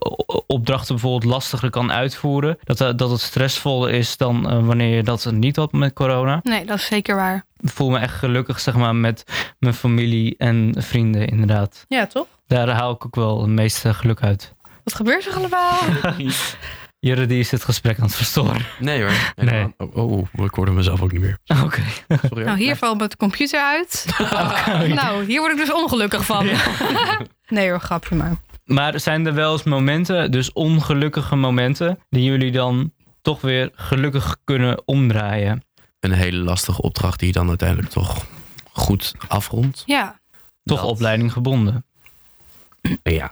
opdrachten 0.46 0.94
bijvoorbeeld 0.94 1.32
lastiger 1.32 1.70
kan 1.70 1.92
uitvoeren. 1.92 2.58
Dat, 2.64 2.80
eh, 2.80 2.90
dat 2.96 3.10
het 3.10 3.20
stressvoller 3.20 3.90
is 3.90 4.16
dan 4.16 4.50
eh, 4.50 4.66
wanneer 4.66 4.96
je 4.96 5.02
dat 5.02 5.30
niet 5.32 5.56
had 5.56 5.72
met 5.72 5.92
corona. 5.92 6.40
Nee, 6.42 6.64
dat 6.64 6.76
is 6.76 6.86
zeker 6.86 7.16
waar. 7.16 7.44
Ik 7.60 7.70
voel 7.70 7.90
me 7.90 7.98
echt 7.98 8.14
gelukkig, 8.14 8.60
zeg 8.60 8.74
maar, 8.74 8.94
met 8.94 9.24
mijn 9.58 9.74
familie 9.74 10.34
en 10.38 10.74
vrienden, 10.78 11.26
inderdaad. 11.28 11.84
Ja, 11.88 12.06
toch? 12.06 12.26
Daar 12.46 12.68
haal 12.68 12.92
ik 12.92 13.06
ook 13.06 13.14
wel 13.14 13.40
het 13.40 13.50
meeste 13.50 13.94
geluk 13.94 14.22
uit. 14.22 14.54
Wat 14.84 14.94
gebeurt 14.94 15.26
er 15.26 15.34
allemaal? 15.34 15.78
Jere, 17.00 17.26
die 17.26 17.38
is 17.38 17.50
het 17.50 17.64
gesprek 17.64 17.98
aan 17.98 18.04
het 18.04 18.14
verstoren. 18.14 18.64
Nee 18.78 19.02
hoor. 19.02 19.32
Nee. 19.44 19.74
Oh, 19.76 19.96
oh, 20.12 20.44
ik 20.44 20.54
hoorde 20.54 20.70
mezelf 20.72 21.02
ook 21.02 21.12
niet 21.12 21.20
meer. 21.20 21.38
Oké. 21.64 21.82
Sorry. 22.28 22.44
Nou, 22.44 22.58
hier 22.58 22.76
valt 22.76 22.98
mijn 22.98 23.16
computer 23.16 23.60
uit. 23.60 24.06
nou, 25.00 25.24
hier 25.24 25.40
word 25.40 25.52
ik 25.52 25.58
dus 25.58 25.72
ongelukkig 25.72 26.24
van. 26.24 26.48
nee 27.48 27.70
hoor, 27.70 27.80
grapje 27.80 28.14
maar. 28.14 28.36
Maar 28.64 29.00
zijn 29.00 29.26
er 29.26 29.34
wel 29.34 29.52
eens 29.52 29.62
momenten, 29.62 30.30
dus 30.30 30.52
ongelukkige 30.52 31.36
momenten, 31.36 31.98
die 32.08 32.24
jullie 32.24 32.52
dan 32.52 32.92
toch 33.22 33.40
weer 33.40 33.70
gelukkig 33.74 34.36
kunnen 34.44 34.82
omdraaien? 34.86 35.64
Een 36.00 36.12
hele 36.12 36.38
lastige 36.38 36.82
opdracht 36.82 37.18
die 37.18 37.28
je 37.28 37.34
dan 37.34 37.48
uiteindelijk 37.48 37.88
toch 37.90 38.24
goed 38.72 39.14
afrondt. 39.28 39.82
Ja, 39.86 40.20
Toch 40.64 40.80
Dat- 40.80 40.90
opleiding 40.90 41.32
gebonden. 41.32 41.84
Ja, 43.02 43.30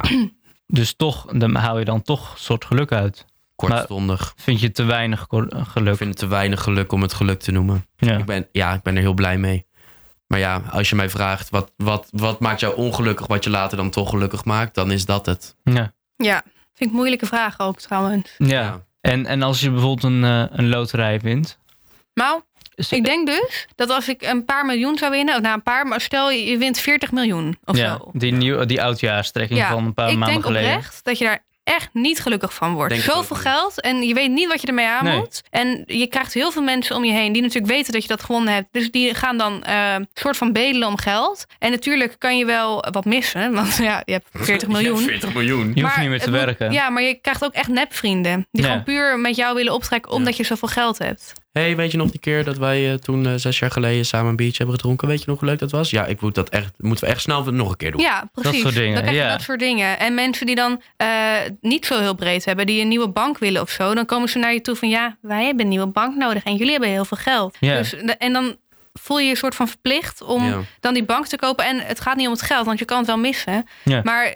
Dus 0.66 0.94
toch, 0.96 1.26
dan 1.32 1.54
haal 1.54 1.78
je 1.78 1.84
dan 1.84 2.02
toch 2.02 2.32
een 2.32 2.38
soort 2.40 2.64
geluk 2.64 2.92
uit. 2.92 3.24
Kortstondig. 3.66 4.32
Vind 4.36 4.60
je 4.60 4.70
te 4.70 4.84
weinig 4.84 5.26
geluk? 5.28 5.52
Ik 5.90 5.96
vind 5.96 6.00
het 6.10 6.16
te 6.16 6.26
weinig 6.26 6.62
geluk 6.62 6.92
om 6.92 7.02
het 7.02 7.12
geluk 7.12 7.40
te 7.40 7.52
noemen. 7.52 7.86
ja. 7.96 8.16
Ik 8.18 8.24
ben, 8.24 8.48
ja, 8.52 8.72
ik 8.74 8.82
ben 8.82 8.94
er 8.96 9.00
heel 9.02 9.14
blij 9.14 9.38
mee. 9.38 9.66
Maar 10.26 10.38
ja, 10.38 10.62
als 10.70 10.88
je 10.88 10.94
mij 10.94 11.08
vraagt, 11.10 11.50
wat, 11.50 11.72
wat, 11.76 12.08
wat 12.10 12.40
maakt 12.40 12.60
jou 12.60 12.76
ongelukkig 12.76 13.26
wat 13.26 13.44
je 13.44 13.50
later 13.50 13.76
dan 13.76 13.90
toch 13.90 14.08
gelukkig 14.10 14.44
maakt, 14.44 14.74
dan 14.74 14.90
is 14.90 15.04
dat 15.04 15.26
het. 15.26 15.56
Ja. 15.62 15.92
ja. 16.16 16.42
Vind 16.44 16.56
ik 16.78 16.86
een 16.90 16.92
moeilijke 16.92 17.26
vraag 17.26 17.58
ook 17.60 17.80
trouwens. 17.80 18.34
ja. 18.38 18.86
En, 19.00 19.26
en 19.26 19.42
als 19.42 19.60
je 19.60 19.70
bijvoorbeeld 19.70 20.02
een, 20.12 20.24
eh, 20.24 20.44
een 20.58 20.68
loterij 20.68 21.20
wint. 21.20 21.58
Nou, 22.14 22.40
ik 22.90 23.04
denk 23.04 23.26
dus 23.26 23.66
dat 23.74 23.90
als 23.90 24.08
ik 24.08 24.22
een 24.22 24.44
paar 24.44 24.66
miljoen 24.66 24.98
zou 24.98 25.10
winnen, 25.10 25.34
of 25.34 25.40
nou 25.40 25.54
een 25.54 25.62
paar, 25.62 25.86
maar 25.86 26.00
stel 26.00 26.30
je, 26.30 26.58
wint 26.58 26.78
40 26.80 27.12
miljoen 27.12 27.58
of 27.64 27.76
ja, 27.76 27.96
zo. 27.96 28.10
die, 28.12 28.32
nieuw, 28.32 28.64
die 28.64 28.82
oudjaarstrekking 28.82 29.58
Ja, 29.60 29.68
van 29.70 29.84
een 29.84 29.94
paar 29.94 30.10
ik 30.10 30.16
maanden 30.16 30.34
denk 30.34 30.46
geleden. 30.46 30.70
oprecht 30.70 31.04
dat 31.04 31.18
je 31.18 31.24
daar 31.24 31.44
echt 31.68 31.88
niet 31.92 32.20
gelukkig 32.20 32.54
van 32.54 32.74
wordt. 32.74 32.92
Denk 32.92 33.04
Zoveel 33.04 33.36
geld 33.36 33.80
en 33.80 34.02
je 34.02 34.14
weet 34.14 34.30
niet 34.30 34.48
wat 34.48 34.60
je 34.60 34.66
ermee 34.66 34.86
aan 34.86 35.04
Nee. 35.04 35.18
moet. 35.18 35.42
En 35.50 35.82
je 35.86 36.06
krijgt 36.06 36.34
heel 36.34 36.50
veel 36.52 36.62
mensen 36.62 36.96
om 36.96 37.04
je 37.04 37.12
heen 37.12 37.32
die 37.32 37.42
natuurlijk 37.42 37.72
weten 37.72 37.92
dat 37.92 38.02
je 38.02 38.08
dat 38.08 38.22
gewonnen 38.22 38.54
hebt. 38.54 38.66
Dus 38.70 38.90
die 38.90 39.14
gaan 39.14 39.38
dan 39.38 39.62
eh 39.62 39.94
soort 40.14 40.36
van 40.36 40.52
bedelen 40.52 40.88
om 40.88 40.98
geld. 40.98 41.44
En 41.58 41.70
natuurlijk 41.70 42.14
kan 42.18 42.38
je 42.38 42.44
wel 42.44 42.84
wat 42.90 43.04
missen, 43.04 43.52
want 43.52 43.76
ja, 43.90 44.02
je 44.04 44.12
hebt 44.12 44.26
40 44.46 44.68
miljoen. 44.68 44.98
40 44.98 45.34
miljoen. 45.34 45.72
Je 45.74 45.80
hoeft 45.82 45.94
Maar 45.94 46.00
niet 46.00 46.08
meer 46.10 46.20
te 46.20 46.30
moet- 46.30 46.38
werken. 46.38 46.72
Ja, 46.72 46.90
maar 46.90 47.02
je 47.02 47.14
krijgt 47.14 47.44
ook 47.44 47.52
echt 47.52 47.68
nepvrienden. 47.68 48.46
Die 48.50 48.62
Ja. 48.62 48.68
gewoon 48.68 48.84
puur 48.84 49.18
met 49.18 49.36
jou 49.36 49.54
willen 49.54 49.72
optrekken 49.74 50.12
omdat 50.12 50.36
je 50.36 50.44
zoveel 50.44 50.68
geld 50.68 50.98
hebt. 50.98 51.32
Hey, 51.58 51.76
weet 51.76 51.90
je 51.90 51.96
nog 51.96 52.10
die 52.10 52.20
keer 52.20 52.44
dat 52.44 52.58
wij 52.58 52.90
eh, 52.92 52.94
toen 52.98 53.26
eh, 53.26 53.32
zes 53.36 53.58
jaar 53.58 53.70
geleden 53.70 54.04
samen 54.06 54.30
een 54.30 54.36
biertje 54.36 54.56
hebben 54.56 54.76
gedronken? 54.76 55.08
Weet 55.08 55.20
je 55.20 55.24
nog 55.30 55.38
hoe 55.40 55.48
leuk 55.48 55.58
dat 55.58 55.70
was? 55.70 55.90
Ja, 55.90 56.06
ik 56.06 56.20
moet 56.20 56.34
dat 56.34 56.48
echt, 56.48 56.72
moeten 56.76 57.04
we 57.04 57.10
echt 57.10 57.20
snel 57.20 57.44
nog 57.44 57.70
een 57.70 57.76
keer 57.76 57.90
doen. 57.90 58.00
Ja, 58.00 58.28
precies. 58.32 58.60
soort 58.60 58.74
dingen, 58.74 58.92
Dan 58.94 59.02
krijg 59.02 59.16
je 59.16 59.22
ja. 59.22 59.30
dat 59.30 59.42
soort 59.42 59.58
dingen. 59.58 59.98
En 59.98 60.14
mensen 60.14 60.46
die 60.46 60.54
dan 60.54 60.82
eh, 60.96 61.08
niet 61.60 61.86
zo 61.86 62.00
heel 62.00 62.14
breed 62.14 62.44
hebben, 62.44 62.66
die 62.66 62.80
een 62.80 62.88
nieuwe 62.88 63.08
bank 63.08 63.38
willen 63.38 63.62
of 63.62 63.70
zo, 63.70 63.94
dan 63.94 64.06
komen 64.06 64.28
ze 64.28 64.38
naar 64.38 64.52
je 64.52 64.60
toe 64.60 64.76
van 64.76 64.88
ja, 64.88 65.16
wij 65.20 65.44
hebben 65.44 65.62
een 65.64 65.70
nieuwe 65.70 65.86
bank 65.86 66.16
nodig 66.16 66.44
en 66.44 66.54
jullie 66.56 66.70
hebben 66.72 66.88
heel 66.90 67.04
veel 67.04 67.16
geld. 67.16 67.56
Ja. 67.60 67.76
Dus, 67.76 67.94
en 68.18 68.32
dan 68.32 68.56
voel 68.92 69.18
je 69.18 69.24
je 69.24 69.30
een 69.30 69.36
soort 69.36 69.54
van 69.54 69.68
verplicht 69.68 70.22
om 70.22 70.44
Ja. 70.44 70.60
dan 70.80 70.94
die 70.94 71.04
bank 71.04 71.26
te 71.26 71.36
kopen. 71.36 71.64
En 71.64 71.80
het 71.80 72.00
gaat 72.00 72.16
niet 72.16 72.26
om 72.26 72.32
het 72.32 72.42
geld, 72.42 72.66
want 72.66 72.78
je 72.78 72.84
kan 72.84 72.98
het 72.98 73.06
wel 73.06 73.18
missen. 73.18 73.66
Ja. 73.84 74.00
Maar 74.04 74.34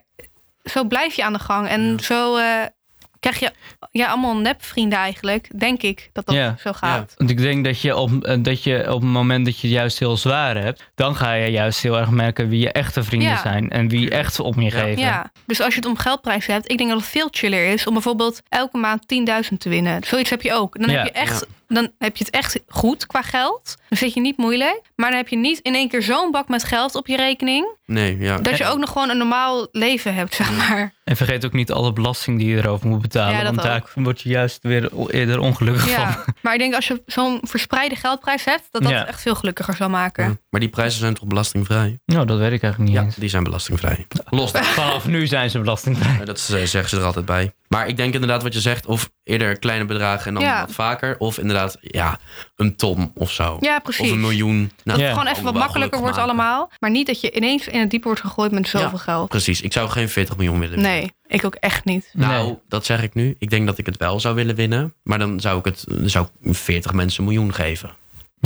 zo 0.64 0.84
blijf 0.84 1.14
je 1.14 1.24
aan 1.24 1.32
de 1.32 1.38
gang. 1.38 1.68
En 1.68 1.98
zo 2.02 2.36
eh, 2.36 2.46
krijg 3.22 3.38
je 3.38 3.50
ja, 3.90 4.06
allemaal 4.06 4.36
nepvrienden 4.36 4.98
eigenlijk, 4.98 5.58
denk 5.58 5.82
ik, 5.82 6.10
dat 6.12 6.26
dat 6.26 6.34
Ja. 6.34 6.56
zo 6.60 6.72
gaat. 6.72 7.14
Want 7.16 7.30
ik 7.30 7.38
denk 7.38 7.64
dat 7.64 7.80
je, 7.80 7.96
op, 7.96 8.24
eh, 8.24 8.36
dat 8.42 8.62
je 8.62 8.84
op 8.92 9.00
het 9.00 9.10
moment 9.10 9.44
dat 9.44 9.58
je 9.60 9.66
het 9.66 9.76
juist 9.76 9.98
heel 9.98 10.16
zwaar 10.16 10.56
hebt, 10.56 10.90
dan 10.94 11.16
ga 11.16 11.32
je 11.32 11.50
juist 11.50 11.82
heel 11.82 11.98
erg 11.98 12.10
merken 12.10 12.48
wie 12.48 12.60
je 12.60 12.72
echte 12.72 13.02
vrienden 13.02 13.28
Ja. 13.28 13.40
zijn 13.40 13.70
en 13.70 13.88
wie 13.88 14.10
echt 14.10 14.40
om 14.40 14.60
je 14.60 14.70
Ja. 14.70 14.80
geven. 14.80 15.02
Ja, 15.02 15.30
dus 15.46 15.60
als 15.60 15.74
je 15.74 15.80
het 15.80 15.88
om 15.88 15.96
geldprijzen 15.96 16.52
hebt, 16.52 16.70
ik 16.70 16.78
denk 16.78 16.90
dat 16.90 16.98
het 16.98 17.08
veel 17.08 17.28
chiller 17.30 17.72
is 17.72 17.86
om 17.86 17.92
bijvoorbeeld 17.92 18.42
elke 18.48 18.76
maand 18.78 19.08
10.000 19.08 19.60
te 19.60 19.68
winnen. 19.68 20.02
Zoiets 20.04 20.30
heb 20.30 20.42
je 20.42 20.52
ook. 20.54 20.78
Dan, 20.80 20.90
Ja. 20.90 20.96
heb 20.96 21.06
je 21.06 21.12
echt, 21.12 21.46
dan 21.74 21.90
heb 21.98 22.16
je 22.16 22.24
het 22.24 22.34
echt 22.34 22.60
goed 22.68 23.06
qua 23.06 23.22
geld. 23.22 23.76
Dan 23.88 23.98
zit 23.98 24.14
je 24.14 24.20
niet 24.20 24.36
moeilijk. 24.36 24.80
Maar 24.96 25.08
dan 25.08 25.18
heb 25.18 25.28
je 25.28 25.36
niet 25.36 25.58
in 25.58 25.74
één 25.74 25.88
keer 25.88 26.02
zo'n 26.02 26.30
bak 26.30 26.48
met 26.48 26.64
geld 26.64 26.94
op 26.94 27.06
je 27.06 27.16
rekening. 27.16 27.76
Nee, 27.86 28.18
ja. 28.18 28.38
Dat 28.38 28.58
je 28.58 28.66
ook 28.66 28.78
nog 28.78 28.90
gewoon 28.90 29.10
een 29.10 29.16
normaal 29.16 29.66
leven 29.72 30.14
hebt, 30.14 30.34
zeg 30.34 30.56
maar. 30.56 30.94
En 31.04 31.16
vergeet 31.16 31.44
ook 31.44 31.52
niet 31.52 31.72
alle 31.72 31.92
belasting 31.92 32.38
die 32.38 32.48
je 32.48 32.56
erover 32.56 32.86
moet 32.88 33.02
betalen. 33.02 33.32
Ja, 33.36 33.42
dat 33.42 33.54
want 33.54 33.62
daar 33.66 33.82
word 33.94 34.20
je 34.20 34.28
juist 34.28 34.58
weer 34.62 34.90
eerder 35.08 35.38
ongelukkig 35.38 35.90
van. 35.90 36.14
Maar 36.42 36.52
ik 36.52 36.58
denk 36.58 36.74
als 36.74 36.86
je 36.86 37.02
zo'n 37.06 37.38
verspreide 37.42 37.96
geldprijs 37.96 38.44
hebt, 38.44 38.62
dat 38.70 38.82
dat 38.82 38.90
Ja. 38.90 38.98
het 38.98 39.08
echt 39.08 39.20
veel 39.22 39.34
gelukkiger 39.34 39.74
zal 39.74 39.88
maken. 39.88 40.24
Ja. 40.24 40.36
Maar 40.50 40.60
die 40.60 40.68
prijzen 40.68 41.00
zijn 41.00 41.14
toch 41.14 41.26
belastingvrij? 41.28 41.98
Nou, 42.06 42.26
dat 42.26 42.38
weet 42.38 42.52
ik 42.52 42.62
eigenlijk 42.62 42.92
niet 42.92 43.00
Ja, 43.00 43.06
eens. 43.06 43.16
die 43.16 43.28
zijn 43.28 43.44
belastingvrij. 43.44 44.06
Los 44.30 44.52
daarvan. 44.52 44.84
Vanaf 44.84 45.06
nu 45.06 45.26
zijn 45.26 45.50
ze 45.50 45.58
belastingvrij. 45.58 46.16
Ja, 46.18 46.24
Dat 46.24 46.38
eh, 46.38 46.62
zeggen 46.62 46.88
ze 46.88 46.96
er 46.96 47.04
altijd 47.04 47.24
bij. 47.24 47.52
Maar 47.72 47.88
ik 47.88 47.96
denk 47.96 48.14
inderdaad 48.14 48.42
wat 48.42 48.54
je 48.54 48.60
zegt, 48.60 48.86
of 48.86 49.10
eerder 49.24 49.58
kleine 49.58 49.84
bedragen 49.84 50.26
en 50.26 50.34
dan 50.34 50.42
Ja. 50.42 50.60
wat 50.60 50.74
vaker. 50.74 51.14
Of 51.18 51.38
inderdaad, 51.38 51.76
ja, 51.80 52.18
een 52.56 52.76
ton 52.76 53.10
of 53.14 53.30
zo. 53.30 53.56
Ja, 53.60 53.76
of 53.76 53.82
precies. 53.82 54.10
een 54.10 54.20
miljoen. 54.20 54.56
Nou, 54.58 54.70
Dat 54.84 54.98
Ja. 54.98 55.02
het 55.04 55.12
gewoon 55.12 55.26
even 55.32 55.44
wat 55.44 55.54
makkelijker 55.54 55.98
wordt 56.00 56.16
maken. 56.16 56.30
allemaal. 56.32 56.70
Maar 56.78 56.90
niet 56.90 57.06
dat 57.06 57.20
je 57.20 57.30
ineens 57.32 57.68
in 57.68 57.80
het 57.80 57.90
diepe 57.90 58.06
wordt 58.06 58.20
gegooid 58.20 58.52
met 58.52 58.68
zoveel 58.68 58.90
Ja. 58.92 58.96
geld. 58.96 59.28
Precies, 59.28 59.60
ik 59.60 59.72
zou 59.72 59.88
geen 59.90 60.08
40 60.08 60.36
miljoen 60.36 60.58
willen 60.58 60.74
winnen. 60.74 60.92
Nee, 60.92 61.12
ik 61.26 61.44
ook 61.44 61.54
echt 61.54 61.84
niet. 61.84 62.10
Nou, 62.12 62.44
Nee. 62.46 62.58
dat 62.68 62.84
zeg 62.84 63.02
ik 63.02 63.14
nu. 63.14 63.34
Ik 63.38 63.50
denk 63.50 63.66
dat 63.66 63.78
ik 63.78 63.86
het 63.86 63.96
wel 63.96 64.20
zou 64.20 64.34
willen 64.34 64.54
winnen. 64.54 64.94
Maar 65.02 65.18
dan 65.18 65.40
zou 65.40 65.58
ik 65.58 65.64
het 65.64 65.84
dan 65.88 66.10
zou 66.10 66.26
ik 66.42 66.54
40 66.54 66.92
mensen 66.92 67.18
een 67.22 67.28
miljoen 67.32 67.54
geven. 67.54 67.90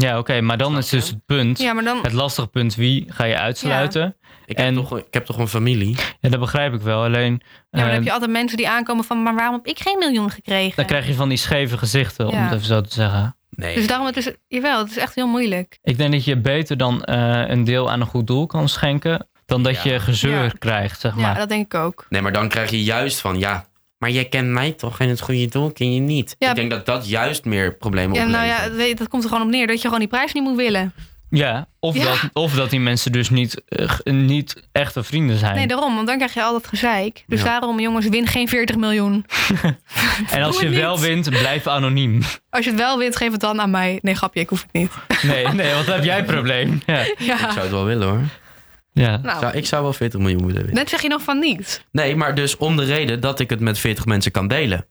Ja, 0.00 0.18
oké, 0.18 0.40
maar 0.40 0.56
dan 0.58 0.76
is 0.78 0.88
dus 0.88 1.08
het 1.08 1.24
punt, 1.26 1.58
Ja, 1.58 1.72
maar 1.72 1.84
dan... 1.84 1.98
het 2.02 2.12
lastige 2.12 2.46
punt, 2.48 2.74
wie 2.74 3.04
ga 3.08 3.24
je 3.24 3.36
uitsluiten? 3.38 4.16
Ik, 4.46 4.56
En- 4.56 4.64
heb, 4.64 4.74
toch, 4.74 4.98
ik 4.98 5.04
heb 5.10 5.24
toch 5.24 5.38
een 5.38 5.48
familie. 5.48 5.96
Ja, 6.20 6.28
dat 6.28 6.40
begrijp 6.40 6.74
ik 6.74 6.80
wel. 6.80 7.02
Alleen, 7.02 7.32
Ja, 7.42 7.56
maar 7.70 7.84
dan 7.84 7.90
heb 7.94 8.02
je 8.04 8.12
altijd 8.12 8.30
mensen 8.30 8.56
die 8.56 8.68
aankomen 8.68 9.04
van... 9.04 9.22
maar 9.22 9.34
waarom 9.34 9.54
heb 9.54 9.66
ik 9.66 9.78
geen 9.80 9.98
miljoen 9.98 10.30
gekregen? 10.30 10.76
dan 10.76 10.84
krijg 10.86 11.06
je 11.06 11.14
van 11.14 11.28
die 11.28 11.38
scheve 11.38 11.78
gezichten, 11.78 12.26
om 12.26 12.34
Ja. 12.34 12.42
het 12.42 12.52
even 12.52 12.66
zo 12.66 12.80
te 12.80 12.92
zeggen. 12.92 13.36
Nee. 13.50 13.74
Dus 13.74 13.86
daarom, 13.86 14.06
het 14.06 14.16
is, 14.16 14.30
jawel, 14.48 14.78
het 14.78 14.90
is 14.90 14.96
echt 14.96 15.14
heel 15.14 15.26
moeilijk. 15.26 15.78
Ik 15.82 15.96
denk 15.98 16.12
dat 16.12 16.24
je 16.24 16.36
beter 16.40 16.76
dan 16.76 17.04
eh, 17.04 17.42
een 17.48 17.64
deel 17.64 17.90
aan 17.90 18.00
een 18.00 18.06
goed 18.06 18.26
doel 18.26 18.46
kan 18.46 18.68
schenken, 18.68 19.28
dan 19.46 19.62
dat 19.62 19.82
Ja. 19.82 19.92
je 19.92 20.00
gezeur 20.00 20.42
Ja. 20.44 20.52
krijgt, 20.58 21.00
zeg 21.00 21.14
Ja, 21.14 21.20
maar. 21.20 21.34
dat 21.34 21.48
denk 21.48 21.64
ik 21.64 21.80
ook. 21.80 22.06
nee, 22.08 22.22
maar 22.22 22.32
dan 22.32 22.48
krijg 22.48 22.70
je 22.70 22.82
juist 22.84 23.20
van 23.20 23.38
ja. 23.38 23.66
Maar 24.06 24.14
jij 24.14 24.24
kent 24.24 24.48
mij 24.48 24.72
toch 24.72 24.98
en 25.00 25.08
het 25.08 25.20
goede 25.20 25.46
doel 25.46 25.72
ken 25.72 25.92
je 25.94 26.00
niet. 26.00 26.36
Ja, 26.38 26.48
ik 26.48 26.54
denk 26.54 26.70
dat 26.70 26.86
dat 26.86 27.08
juist 27.08 27.44
meer 27.44 27.76
problemen 27.76 28.14
Ja, 28.16 28.24
nou 28.24 28.44
oplevert. 28.44 28.70
ja, 28.70 28.76
weet- 28.76 28.98
dat 28.98 29.08
komt 29.08 29.22
er 29.22 29.28
gewoon 29.28 29.44
op 29.44 29.50
neer 29.50 29.66
dat 29.66 29.76
je 29.76 29.82
gewoon 29.82 29.98
die 29.98 30.08
prijs 30.08 30.32
niet 30.32 30.42
moet 30.42 30.56
willen. 30.56 30.92
Ja, 31.30 31.66
of, 31.80 31.96
Ja. 31.96 32.04
Dat, 32.04 32.18
of 32.32 32.52
dat 32.54 32.70
die 32.70 32.80
mensen 32.80 33.12
dus 33.12 33.30
niet, 33.30 33.62
eh, 33.68 33.90
niet 34.04 34.62
echte 34.72 35.02
vrienden 35.02 35.36
zijn. 35.38 35.54
Nee, 35.56 35.66
daarom, 35.66 35.94
want 35.94 36.06
dan 36.06 36.16
krijg 36.16 36.34
je 36.34 36.42
altijd 36.42 36.66
gezeik. 36.66 37.24
Dus 37.26 37.38
Ja. 37.40 37.44
daarom, 37.46 37.80
jongens, 37.80 38.08
win 38.08 38.26
geen 38.26 38.48
40 38.48 38.76
miljoen. 38.76 39.24
en 40.30 40.42
als 40.42 40.60
je 40.60 40.66
het 40.66 40.74
wel 40.74 40.92
niet. 40.96 41.04
wint, 41.04 41.28
blijf 41.30 41.66
anoniem. 41.66 42.22
Als 42.50 42.64
je 42.64 42.70
het 42.70 42.80
wel 42.80 42.98
wint, 42.98 43.16
geef 43.16 43.32
het 43.32 43.40
dan 43.40 43.60
aan 43.60 43.70
mij. 43.70 43.98
Nee, 44.02 44.14
grapje, 44.14 44.40
ik 44.40 44.48
hoef 44.48 44.62
het 44.62 44.72
niet. 44.72 44.90
Nee, 45.22 45.46
nee, 45.48 45.72
want 45.74 45.86
dan 45.86 45.94
heb 45.94 46.04
jij 46.04 46.18
een 46.18 46.24
probleem. 46.24 46.80
Ja. 46.86 46.98
Ik 47.00 47.14
Ja, 47.18 47.36
zou 47.38 47.60
het 47.60 47.70
wel 47.70 47.84
willen 47.84 48.08
hoor. 48.08 48.22
Ja. 49.02 49.16
nou, 49.16 49.40
Zou, 49.40 49.52
ik 49.56 49.66
zou 49.66 49.82
wel 49.82 49.92
40 49.92 50.20
miljoen 50.20 50.40
willen 50.46 50.54
winnen. 50.56 50.74
net 50.74 50.88
zeg 50.88 51.02
je 51.02 51.08
nog 51.08 51.22
van 51.22 51.38
niet. 51.38 51.84
Nee, 51.92 52.16
maar 52.16 52.34
dus 52.34 52.56
om 52.56 52.76
de 52.76 52.84
reden 52.84 53.20
dat 53.20 53.40
ik 53.40 53.50
het 53.50 53.60
met 53.60 53.78
40 53.78 54.04
mensen 54.04 54.32
kan 54.32 54.48
delen. 54.48 54.86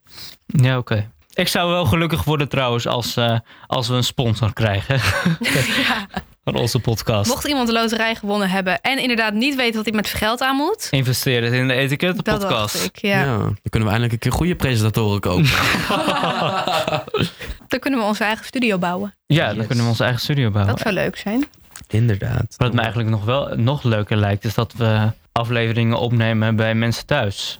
Ja, 0.46 0.78
oké. 0.78 1.10
Ik 1.34 1.48
zou 1.48 1.70
wel 1.72 1.86
gelukkig 1.86 2.24
worden 2.24 2.50
trouwens 2.50 2.88
als, 2.88 3.16
eh, 3.18 3.40
als 3.68 3.88
we 3.88 3.94
een 3.96 4.04
sponsor 4.04 4.54
krijgen 4.54 4.96
ja. 5.88 6.08
van 6.44 6.56
onze 6.56 6.80
podcast. 6.80 7.30
Mocht 7.30 7.48
iemand 7.48 7.68
de 7.68 7.74
loterij 7.74 8.16
gewonnen 8.16 8.50
hebben 8.50 8.82
en 8.82 9.00
inderdaad 9.00 9.34
niet 9.34 9.56
weten 9.56 9.76
wat 9.76 9.86
hij 9.86 9.94
met 9.94 10.08
geld 10.08 10.42
aan 10.42 10.56
moet, 10.56 10.88
Investeer 10.92 11.44
het 11.44 11.54
in 11.54 11.68
de 11.68 11.74
etiket 11.74 12.26
dat 12.26 12.74
ik. 12.86 12.98
Ja. 13.02 13.20
Ja. 13.20 13.38
dan 13.38 13.58
kunnen 13.70 13.90
we 13.90 13.96
eindelijk 13.96 14.12
een 14.14 14.20
keer 14.20 14.32
goede 14.32 14.56
presentatoren 14.56 15.20
kopen. 15.20 15.50
Dan 17.68 17.80
kunnen 17.80 18.00
we 18.00 18.06
onze 18.06 18.24
eigen 18.24 18.46
studio 18.46 18.78
bouwen. 18.78 19.16
Ja, 19.26 19.54
dan 19.54 19.66
kunnen 19.68 19.84
we 19.84 19.90
onze 19.90 20.04
eigen 20.04 20.22
studio 20.22 20.50
bouwen. 20.52 20.74
Dat 20.76 20.82
zou 20.84 20.94
leuk 20.94 21.18
zijn. 21.18 21.46
Inderdaad. 21.88 22.56
Wat 22.58 22.74
me 22.74 22.80
eigenlijk 22.80 23.10
nog 23.10 23.26
wel 23.26 23.56
nog 23.56 23.84
leuker 23.84 24.18
lijkt, 24.18 24.46
is 24.46 24.54
dat 24.54 24.74
we 24.74 25.12
afleveringen 25.32 26.00
opnemen 26.00 26.56
bij 26.56 26.76
mensen 26.76 27.06
thuis. 27.06 27.60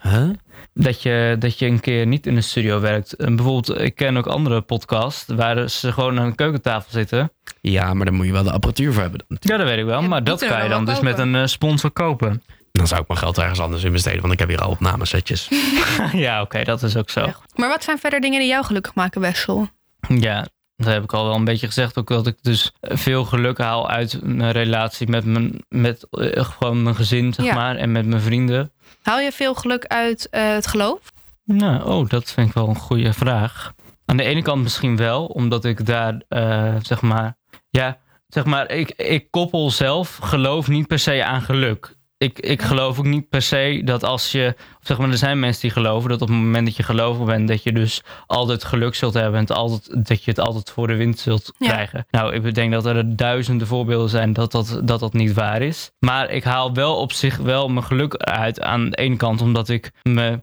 Huh? 0.00 0.28
Dat 0.74 1.02
je, 1.02 1.36
dat 1.38 1.58
je 1.58 1.66
een 1.66 1.80
keer 1.80 2.06
niet 2.06 2.26
in 2.26 2.34
de 2.34 2.40
studio 2.40 2.80
werkt. 2.80 3.12
En 3.12 3.36
bijvoorbeeld, 3.36 3.80
ik 3.80 3.94
ken 3.94 4.16
ook 4.16 4.26
andere 4.26 4.60
podcasts 4.60 5.24
waar 5.26 5.70
ze 5.70 5.92
gewoon 5.92 6.18
aan 6.18 6.26
een 6.26 6.34
keukentafel 6.34 6.90
zitten. 6.90 7.30
Ja, 7.60 7.94
maar 7.94 8.04
daar 8.04 8.14
moet 8.14 8.26
je 8.26 8.32
wel 8.32 8.42
de 8.42 8.52
apparatuur 8.52 8.92
voor 8.92 9.02
hebben. 9.02 9.24
dan. 9.28 9.38
Ja, 9.40 9.56
dat 9.56 9.66
weet 9.66 9.78
ik 9.78 9.84
wel. 9.84 10.02
Maar 10.02 10.24
dat 10.24 10.46
kan 10.46 10.62
je 10.62 10.68
dan 10.68 10.84
dus 10.84 11.00
met 11.00 11.18
een 11.18 11.34
eh, 11.34 11.46
sponsor 11.46 11.90
kopen. 11.90 12.42
Dan 12.72 12.86
zou 12.86 13.00
ik 13.00 13.08
mijn 13.08 13.20
geld 13.20 13.38
ergens 13.38 13.60
anders 13.60 13.84
in 13.84 13.92
besteden, 13.92 14.20
want 14.20 14.32
ik 14.32 14.38
heb 14.38 14.48
hier 14.48 14.60
al 14.60 14.70
opnamesetjes. 14.70 15.48
ja, 16.12 16.40
oké, 16.40 16.64
dat 16.64 16.82
is 16.82 16.96
ook 16.96 17.10
zo. 17.10 17.20
Ja. 17.20 17.36
Maar 17.54 17.68
wat 17.68 17.84
zijn 17.84 17.98
verder 17.98 18.20
dingen 18.20 18.38
die 18.40 18.48
jou 18.48 18.64
gelukkig 18.64 18.94
maken, 18.94 19.20
Wessel? 19.20 19.68
Ja, 20.08 20.46
dat 20.84 20.92
heb 20.94 21.02
ik 21.02 21.12
al 21.12 21.24
wel 21.24 21.34
een 21.34 21.44
beetje 21.44 21.66
gezegd. 21.66 21.98
Ook 21.98 22.08
dat 22.08 22.26
ik 22.26 22.36
dus 22.42 22.72
veel 22.80 23.24
geluk 23.24 23.58
haal 23.58 23.88
uit 23.90 24.18
mijn 24.22 24.52
relatie 24.52 25.08
met 25.08 25.24
mijn, 25.24 25.64
met, 25.68 26.06
eh, 26.10 26.44
gewoon 26.44 26.82
mijn 26.82 26.94
gezin, 26.96 27.32
zeg 27.34 27.46
Ja. 27.46 27.54
maar. 27.54 27.76
En 27.76 27.92
met 27.92 28.06
mijn 28.06 28.20
vrienden. 28.22 28.72
Haal 29.02 29.18
je 29.20 29.32
veel 29.32 29.54
geluk 29.54 29.84
uit 29.86 30.28
eh, 30.30 30.48
het 30.52 30.66
geloof? 30.66 31.00
Nou, 31.44 31.84
oh, 31.88 32.08
dat 32.08 32.30
vind 32.30 32.48
ik 32.48 32.54
wel 32.54 32.68
een 32.68 32.76
goede 32.76 33.12
vraag. 33.12 33.72
Aan 34.06 34.16
de 34.16 34.22
ene 34.22 34.42
kant 34.42 34.62
misschien 34.62 34.96
wel, 34.96 35.24
omdat 35.26 35.64
ik 35.64 35.86
daar, 35.86 36.22
eh, 36.28 36.74
zeg 36.82 37.00
maar, 37.00 37.36
ja, 37.70 37.98
zeg 38.28 38.44
maar, 38.44 38.70
ik, 38.70 38.90
ik 38.90 39.30
koppel 39.30 39.70
zelf 39.70 40.16
geloof 40.22 40.68
niet 40.68 40.86
per 40.86 40.98
se 40.98 41.24
aan 41.24 41.42
geluk. 41.42 41.94
Ik, 42.24 42.38
ik 42.38 42.62
geloof 42.62 42.98
ook 42.98 43.04
niet 43.04 43.28
per 43.28 43.42
se 43.42 43.82
dat 43.84 44.04
als 44.04 44.32
je, 44.32 44.54
of 44.58 44.86
zeg 44.86 44.98
maar, 44.98 45.10
er 45.10 45.16
zijn 45.16 45.38
mensen 45.40 45.60
die 45.62 45.70
geloven 45.70 46.08
dat 46.10 46.22
op 46.22 46.28
het 46.28 46.36
moment 46.36 46.66
dat 46.66 46.76
je 46.76 46.82
gelovig 46.82 47.26
bent, 47.26 47.48
dat 47.48 47.62
je 47.62 47.72
dus 47.72 48.02
altijd 48.26 48.64
geluk 48.64 48.94
zult 48.94 49.14
hebben 49.14 49.34
en 49.34 49.40
het 49.40 49.52
altijd, 49.52 50.06
dat 50.06 50.24
je 50.24 50.30
het 50.30 50.40
altijd 50.40 50.70
voor 50.70 50.86
de 50.86 50.94
wind 50.96 51.18
zult 51.18 51.52
Ja. 51.58 51.68
krijgen. 51.68 52.06
Nou, 52.10 52.34
ik 52.34 52.54
denk 52.54 52.72
dat 52.72 52.86
er 52.86 53.16
duizenden 53.16 53.66
voorbeelden 53.66 54.08
zijn 54.08 54.32
dat 54.32 54.52
dat, 54.52 54.80
dat 54.84 55.00
dat 55.00 55.12
niet 55.12 55.32
waar 55.32 55.62
is. 55.62 55.90
Maar 55.98 56.30
ik 56.30 56.44
haal 56.44 56.74
wel 56.74 56.96
op 56.96 57.12
zich 57.12 57.36
wel 57.36 57.68
mijn 57.68 57.84
geluk 57.84 58.14
uit 58.16 58.60
aan 58.60 58.90
de 58.90 58.96
ene 58.96 59.16
kant, 59.16 59.40
omdat 59.40 59.68
ik 59.68 59.90
me 60.02 60.42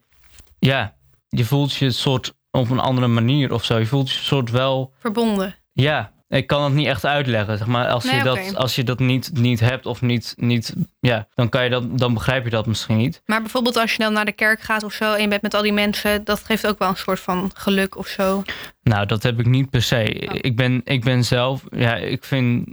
ja, 0.59 0.95
je 1.29 1.45
voelt 1.45 1.73
je 1.73 1.85
een 1.85 1.93
soort 1.93 2.33
op 2.51 2.69
een 2.69 2.79
andere 2.79 3.07
manier 3.07 3.53
of 3.53 3.63
zo. 3.65 3.77
Je 3.77 3.85
voelt 3.85 4.11
je 4.11 4.17
een 4.17 4.23
soort 4.25 4.51
wel, 4.51 4.93
Verbonden. 4.99 5.55
ja, 5.73 6.11
ik 6.37 6.47
kan 6.47 6.63
het 6.63 6.73
niet 6.73 6.87
echt 6.87 7.05
uitleggen. 7.05 7.57
Zeg 7.57 7.67
maar, 7.67 7.87
als, 7.87 8.03
Nee, 8.03 8.15
je, 8.15 8.23
dat, 8.23 8.55
als 8.55 8.75
je 8.75 8.83
dat 8.83 8.99
niet, 8.99 9.31
niet 9.33 9.59
hebt 9.59 9.85
of 9.85 10.01
niet, 10.01 10.33
niet 10.37 10.73
ja, 10.99 11.27
dan, 11.35 11.49
kan 11.49 11.63
je 11.63 11.69
dat, 11.69 11.97
dan 11.97 12.13
begrijp 12.13 12.43
je 12.43 12.49
dat 12.49 12.65
misschien 12.65 12.97
niet. 12.97 13.21
Maar 13.25 13.41
bijvoorbeeld 13.41 13.77
als 13.77 13.91
je 13.91 13.97
dan 13.97 14.13
naar 14.13 14.25
de 14.25 14.31
kerk 14.31 14.61
gaat 14.61 14.83
of 14.83 14.93
zo 14.93 15.13
en 15.13 15.21
je 15.21 15.27
bent 15.27 15.41
met 15.41 15.53
al 15.53 15.61
die 15.61 15.73
mensen, 15.73 16.23
dat 16.23 16.43
geeft 16.43 16.67
ook 16.67 16.79
wel 16.79 16.89
een 16.89 16.95
soort 16.95 17.19
van 17.19 17.51
geluk 17.53 17.97
of 17.97 18.07
zo. 18.07 18.43
Nou, 18.83 19.05
dat 19.05 19.23
heb 19.23 19.39
ik 19.39 19.45
niet 19.45 19.69
per 19.69 19.81
se. 19.81 20.27
Oh. 20.29 20.35
Ik, 20.41 20.55
ben, 20.55 20.81
ik 20.83 21.03
ben 21.03 21.23
zelf, 21.23 21.63
ja, 21.69 21.95
ik 21.95 22.23
vind, 22.23 22.67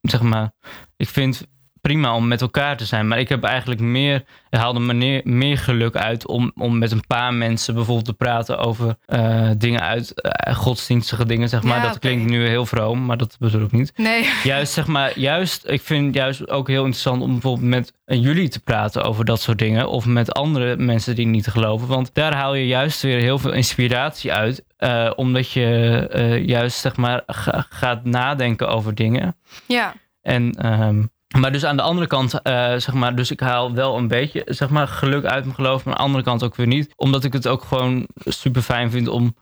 zeg 0.00 0.20
maar, 0.20 0.50
ik 0.96 1.08
vind 1.08 1.46
prima 1.80 2.14
om 2.14 2.28
met 2.28 2.40
elkaar 2.40 2.76
te 2.76 2.84
zijn. 2.84 3.08
Maar 3.08 3.18
ik 3.18 3.28
heb 3.28 3.44
eigenlijk 3.44 3.80
meer, 3.80 4.24
haalde 4.50 4.80
me 4.80 5.20
meer 5.24 5.58
geluk 5.58 5.96
uit 5.96 6.26
om, 6.26 6.52
om 6.54 6.78
met 6.78 6.92
een 6.92 7.06
paar 7.06 7.34
mensen 7.34 7.74
bijvoorbeeld 7.74 8.06
te 8.06 8.12
praten 8.14 8.58
over 8.58 8.96
eh, 9.04 9.50
dingen 9.58 9.80
uit 9.80 10.20
eh, 10.20 10.54
godsdienstige 10.54 11.26
dingen, 11.26 11.48
zeg 11.48 11.62
maar. 11.62 11.76
Ja, 11.76 11.82
dat 11.88 11.98
klinkt 11.98 12.30
nu 12.30 12.46
heel 12.46 12.66
vroom, 12.66 13.04
maar 13.04 13.16
dat 13.16 13.36
bedoel 13.38 13.62
ik 13.62 13.72
niet. 13.72 13.92
Nee. 13.96 14.28
Juist, 14.44 14.72
zeg 14.72 14.86
maar, 14.86 15.18
juist, 15.18 15.62
ik 15.68 15.80
vind 15.80 16.14
juist 16.14 16.48
ook 16.50 16.68
heel 16.68 16.84
interessant 16.84 17.22
om 17.22 17.32
bijvoorbeeld 17.32 17.68
met 17.68 17.92
jullie 18.20 18.48
te 18.48 18.60
praten 18.60 19.02
over 19.04 19.24
dat 19.24 19.40
soort 19.40 19.58
dingen. 19.58 19.88
Of 19.88 20.06
met 20.06 20.32
andere 20.34 20.76
mensen 20.76 21.14
die 21.14 21.26
niet 21.26 21.46
geloven. 21.46 21.88
Want 21.88 22.10
daar 22.14 22.34
haal 22.34 22.54
je 22.54 22.66
juist 22.66 23.02
weer 23.02 23.18
heel 23.20 23.38
veel 23.38 23.52
inspiratie 23.52 24.32
uit. 24.32 24.66
eh, 24.76 25.10
omdat 25.16 25.50
je 25.52 25.64
eh, 26.12 26.46
juist, 26.46 26.78
zeg 26.78 26.96
maar, 26.96 27.22
ga- 27.26 27.66
gaat 27.70 28.04
nadenken 28.04 28.68
over 28.68 28.94
dingen. 28.94 29.36
Ja. 29.66 29.94
En, 30.22 30.52
ehm, 30.52 31.02
maar 31.36 31.52
dus 31.52 31.64
aan 31.64 31.76
de 31.76 31.82
andere 31.82 32.06
kant, 32.06 32.42
eh, 32.42 32.74
zeg 32.76 32.92
maar, 32.92 33.14
dus 33.14 33.30
ik 33.30 33.40
haal 33.40 33.74
wel 33.74 33.96
een 33.96 34.08
beetje, 34.08 34.42
zeg 34.46 34.68
maar, 34.70 34.88
geluk 34.88 35.24
uit 35.24 35.44
mijn 35.44 35.54
geloof. 35.54 35.84
Maar 35.84 35.94
aan 35.94 35.98
de 35.98 36.04
andere 36.04 36.24
kant 36.24 36.42
ook 36.44 36.56
weer 36.56 36.66
niet. 36.66 36.92
Omdat 36.96 37.24
ik 37.24 37.32
het 37.32 37.48
ook 37.48 37.64
gewoon 37.64 38.06
super 38.14 38.62
fijn 38.62 38.90
vind 38.90 39.08
om 39.08 39.36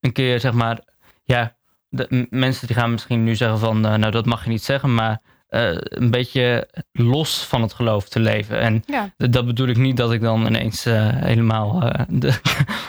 een 0.00 0.12
keer, 0.12 0.40
zeg 0.40 0.52
maar, 0.52 0.80
ja, 1.24 1.56
de, 1.88 2.26
mensen 2.30 2.66
die 2.66 2.76
gaan 2.76 2.90
misschien 2.90 3.24
nu 3.24 3.36
zeggen 3.36 3.58
van, 3.58 3.86
eh, 3.86 3.94
nou 3.94 4.12
dat 4.12 4.26
mag 4.26 4.44
je 4.44 4.50
niet 4.50 4.64
zeggen, 4.64 4.94
maar 4.94 5.20
eh, 5.48 5.70
een 5.74 6.10
beetje 6.10 6.68
los 6.92 7.44
van 7.44 7.62
het 7.62 7.72
geloof 7.72 8.08
te 8.08 8.20
leven. 8.20 8.60
En 8.60 8.82
ja. 8.86 9.12
dat 9.16 9.46
bedoel 9.46 9.68
ik 9.68 9.76
niet 9.76 9.96
dat 9.96 10.12
ik 10.12 10.20
dan 10.20 10.46
ineens 10.46 10.86
eh, 10.86 11.08
helemaal, 11.08 11.82
eh, 11.82 12.04
de, 12.20 12.40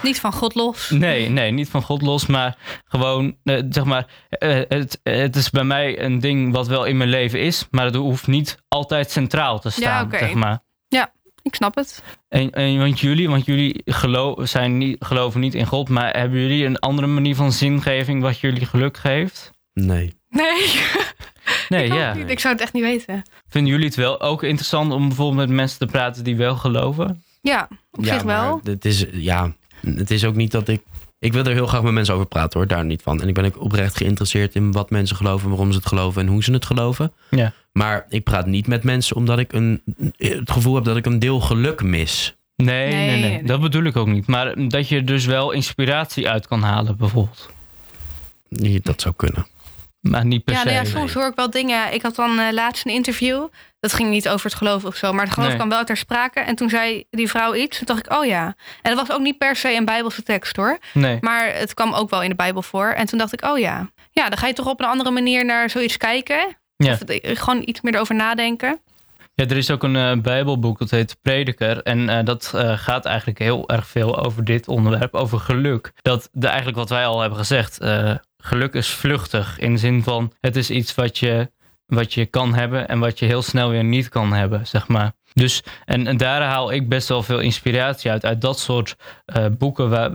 Niet 0.02 0.20
van 0.20 0.32
God 0.32 0.54
los. 0.54 0.90
nee, 0.90 1.28
nee, 1.28 1.50
niet 1.50 1.68
van 1.68 1.82
God 1.82 2.02
los, 2.02 2.26
maar 2.26 2.56
gewoon, 2.84 3.36
zeg 3.70 3.84
maar, 3.84 4.06
eh, 4.28 4.60
het, 4.68 5.00
het 5.02 5.36
is 5.36 5.50
bij 5.50 5.64
mij 5.64 6.02
een 6.02 6.20
ding 6.20 6.52
wat 6.52 6.66
wel 6.66 6.84
in 6.84 6.96
mijn 6.96 7.10
leven 7.10 7.40
is, 7.40 7.66
maar 7.70 7.84
het 7.84 7.94
hoeft 7.94 8.26
niet 8.26 8.58
altijd 8.68 9.10
centraal 9.10 9.60
te 9.60 9.70
staan, 9.70 10.04
oké. 10.04 10.18
zeg 10.18 10.34
maar. 10.34 10.62
Ik 11.42 11.54
snap 11.54 11.74
het. 11.74 12.02
En, 12.28 12.50
en 12.50 12.78
want 12.78 13.00
jullie, 13.00 13.28
want 13.28 13.44
jullie 13.44 13.82
geloof, 13.84 14.48
zijn 14.48 14.78
niet, 14.78 14.96
geloven 14.98 15.40
niet 15.40 15.54
in 15.54 15.66
God, 15.66 15.88
maar 15.88 16.16
hebben 16.16 16.40
jullie 16.40 16.64
een 16.64 16.78
andere 16.78 17.06
manier 17.06 17.34
van 17.34 17.52
zingeving 17.52 18.22
wat 18.22 18.38
jullie 18.38 18.66
geluk 18.66 18.96
geeft? 18.96 19.50
Nee. 19.72 20.14
Nee. 20.28 20.80
Nee, 21.70 21.86
ik, 21.86 21.92
ja. 21.92 22.14
niet. 22.14 22.30
ik 22.30 22.40
zou 22.40 22.54
het 22.54 22.62
echt 22.62 22.72
niet 22.72 22.82
weten. 22.82 23.22
Vinden 23.48 23.72
jullie 23.72 23.86
het 23.86 23.96
wel 23.96 24.20
ook 24.20 24.42
interessant 24.42 24.92
om 24.92 25.06
bijvoorbeeld 25.06 25.48
met 25.48 25.56
mensen 25.56 25.78
te 25.78 25.86
praten 25.86 26.24
die 26.24 26.36
wel 26.36 26.56
geloven? 26.56 27.22
Ja, 27.42 27.68
op 27.90 28.04
ja, 28.04 28.12
zich 28.12 28.22
wel. 28.22 28.60
Het 28.64 28.84
is, 28.84 29.06
ja, 29.12 29.52
het 29.80 30.10
is 30.10 30.24
ook 30.24 30.34
niet 30.34 30.50
dat 30.50 30.68
ik... 30.68 30.82
Ik 31.18 31.32
wil 31.32 31.44
er 31.44 31.52
heel 31.52 31.66
graag 31.66 31.82
met 31.82 31.92
mensen 31.92 32.14
over 32.14 32.26
praten 32.26 32.58
hoor, 32.58 32.68
daar 32.68 32.84
niet 32.84 33.02
van. 33.02 33.22
En 33.22 33.28
ik 33.28 33.34
ben 33.34 33.44
ook 33.44 33.60
oprecht 33.60 33.96
geïnteresseerd 33.96 34.54
in 34.54 34.72
wat 34.72 34.90
mensen 34.90 35.16
geloven, 35.16 35.48
waarom 35.48 35.70
ze 35.72 35.78
het 35.78 35.86
geloven 35.86 36.22
en 36.22 36.28
hoe 36.28 36.42
ze 36.42 36.52
het 36.52 36.64
geloven. 36.64 37.12
Ja. 37.30 37.52
Maar 37.72 38.06
ik 38.08 38.24
praat 38.24 38.46
niet 38.46 38.66
met 38.66 38.82
mensen 38.82 39.16
omdat 39.16 39.38
ik 39.38 39.52
een, 39.52 39.82
het 40.16 40.50
gevoel 40.50 40.74
heb 40.74 40.84
dat 40.84 40.96
ik 40.96 41.06
een 41.06 41.18
deel 41.18 41.40
geluk 41.40 41.82
mis. 41.82 42.36
Nee, 42.56 42.92
nee, 42.92 43.06
Nee, 43.06 43.30
nee. 43.30 43.44
Dat 43.44 43.60
bedoel 43.60 43.84
ik 43.84 43.96
ook 43.96 44.06
niet. 44.06 44.26
Maar 44.26 44.68
dat 44.68 44.88
je 44.88 45.04
dus 45.04 45.26
wel 45.26 45.50
inspiratie 45.50 46.28
uit 46.28 46.46
kan 46.46 46.62
halen, 46.62 46.96
bijvoorbeeld. 46.96 47.50
Dat 48.82 49.00
zou 49.00 49.14
kunnen. 49.16 49.46
Maar 50.00 50.24
niet 50.26 50.44
per 50.44 50.54
Ja, 50.54 50.60
se. 50.60 50.66
nou 50.66 50.78
ja, 50.78 50.84
soms 50.90 51.12
hoor 51.12 51.26
ik 51.26 51.34
wel 51.34 51.50
dingen. 51.50 51.92
Ik 51.94 52.02
had 52.02 52.14
dan 52.14 52.38
eh, 52.38 52.52
laatst 52.52 52.86
een 52.86 52.92
interview. 52.92 53.46
Dat 53.80 53.92
ging 53.92 54.10
niet 54.10 54.28
over 54.28 54.44
het 54.46 54.54
geloof 54.54 54.84
of 54.84 54.96
zo. 54.96 55.12
Maar 55.12 55.24
het 55.24 55.32
geloof 55.32 55.48
Nee. 55.48 55.56
kwam 55.56 55.68
wel 55.68 55.84
ter 55.84 55.96
sprake. 55.96 56.40
En 56.40 56.54
toen 56.54 56.68
zei 56.70 57.04
die 57.10 57.28
vrouw 57.28 57.54
iets. 57.54 57.76
Toen 57.76 57.86
dacht 57.86 58.06
ik, 58.06 58.12
oh 58.12 58.24
ja. 58.24 58.54
En 58.82 58.94
dat 58.96 59.06
was 59.06 59.16
ook 59.16 59.22
niet 59.22 59.38
per 59.38 59.56
se 59.56 59.74
een 59.74 59.84
Bijbelse 59.84 60.22
tekst 60.22 60.56
hoor. 60.56 60.78
Nee. 60.94 61.18
Maar 61.20 61.54
het 61.54 61.74
kwam 61.74 61.92
ook 61.94 62.10
wel 62.10 62.22
in 62.22 62.28
de 62.28 62.34
Bijbel 62.34 62.62
voor. 62.62 62.88
En 62.88 63.06
toen 63.06 63.18
dacht 63.18 63.32
ik, 63.32 63.44
oh 63.44 63.58
ja. 63.58 63.90
Ja, 64.12 64.28
dan 64.28 64.38
ga 64.38 64.46
je 64.46 64.52
toch 64.52 64.66
op 64.66 64.80
een 64.80 64.86
andere 64.86 65.10
manier 65.10 65.44
naar 65.44 65.70
zoiets 65.70 65.96
kijken. 65.96 66.56
Ja. 66.76 66.92
Of 66.92 66.98
het- 66.98 67.38
gewoon 67.38 67.62
iets 67.64 67.80
meer 67.80 67.94
erover 67.94 68.14
nadenken. 68.14 68.80
Ja, 69.34 69.46
er 69.46 69.56
is 69.56 69.70
ook 69.70 69.82
een 69.82 69.96
eh, 69.96 70.12
Bijbelboek 70.16 70.78
dat 70.78 70.90
heet 70.90 71.16
Prediker. 71.22 71.82
En 71.82 72.08
eh, 72.08 72.24
dat 72.24 72.52
eh, 72.54 72.78
gaat 72.78 73.04
eigenlijk 73.04 73.38
heel 73.38 73.68
erg 73.68 73.86
veel 73.86 74.24
over 74.24 74.44
dit 74.44 74.68
onderwerp, 74.68 75.14
over 75.14 75.38
geluk. 75.38 75.92
Dat 76.02 76.28
de, 76.32 76.46
eigenlijk 76.46 76.76
wat 76.76 76.88
wij 76.88 77.06
al 77.06 77.20
hebben 77.20 77.38
gezegd, 77.38 77.78
eh, 77.78 78.14
geluk 78.40 78.74
is 78.74 78.88
vluchtig. 78.88 79.58
In 79.58 79.72
de 79.72 79.78
zin 79.78 80.02
van, 80.02 80.32
het 80.40 80.56
is 80.56 80.70
iets 80.70 80.94
wat 80.94 81.18
je, 81.18 81.50
wat 81.86 82.14
je 82.14 82.26
kan 82.26 82.54
hebben 82.54 82.88
en 82.88 82.98
wat 82.98 83.18
je 83.18 83.26
heel 83.26 83.42
snel 83.42 83.70
weer 83.70 83.84
niet 83.84 84.08
kan 84.08 84.32
hebben, 84.32 84.66
zeg 84.66 84.88
maar. 84.88 85.12
Dus, 85.34 85.62
en, 85.84 86.16
daar 86.16 86.42
haal 86.42 86.72
ik 86.72 86.88
best 86.88 87.08
wel 87.08 87.22
veel 87.22 87.38
inspiratie 87.38 88.10
uit. 88.10 88.24
Uit 88.24 88.40
dat 88.40 88.58
soort 88.58 88.96
eh, 89.24 89.46
boeken. 89.58 89.90
Waar, 89.90 90.12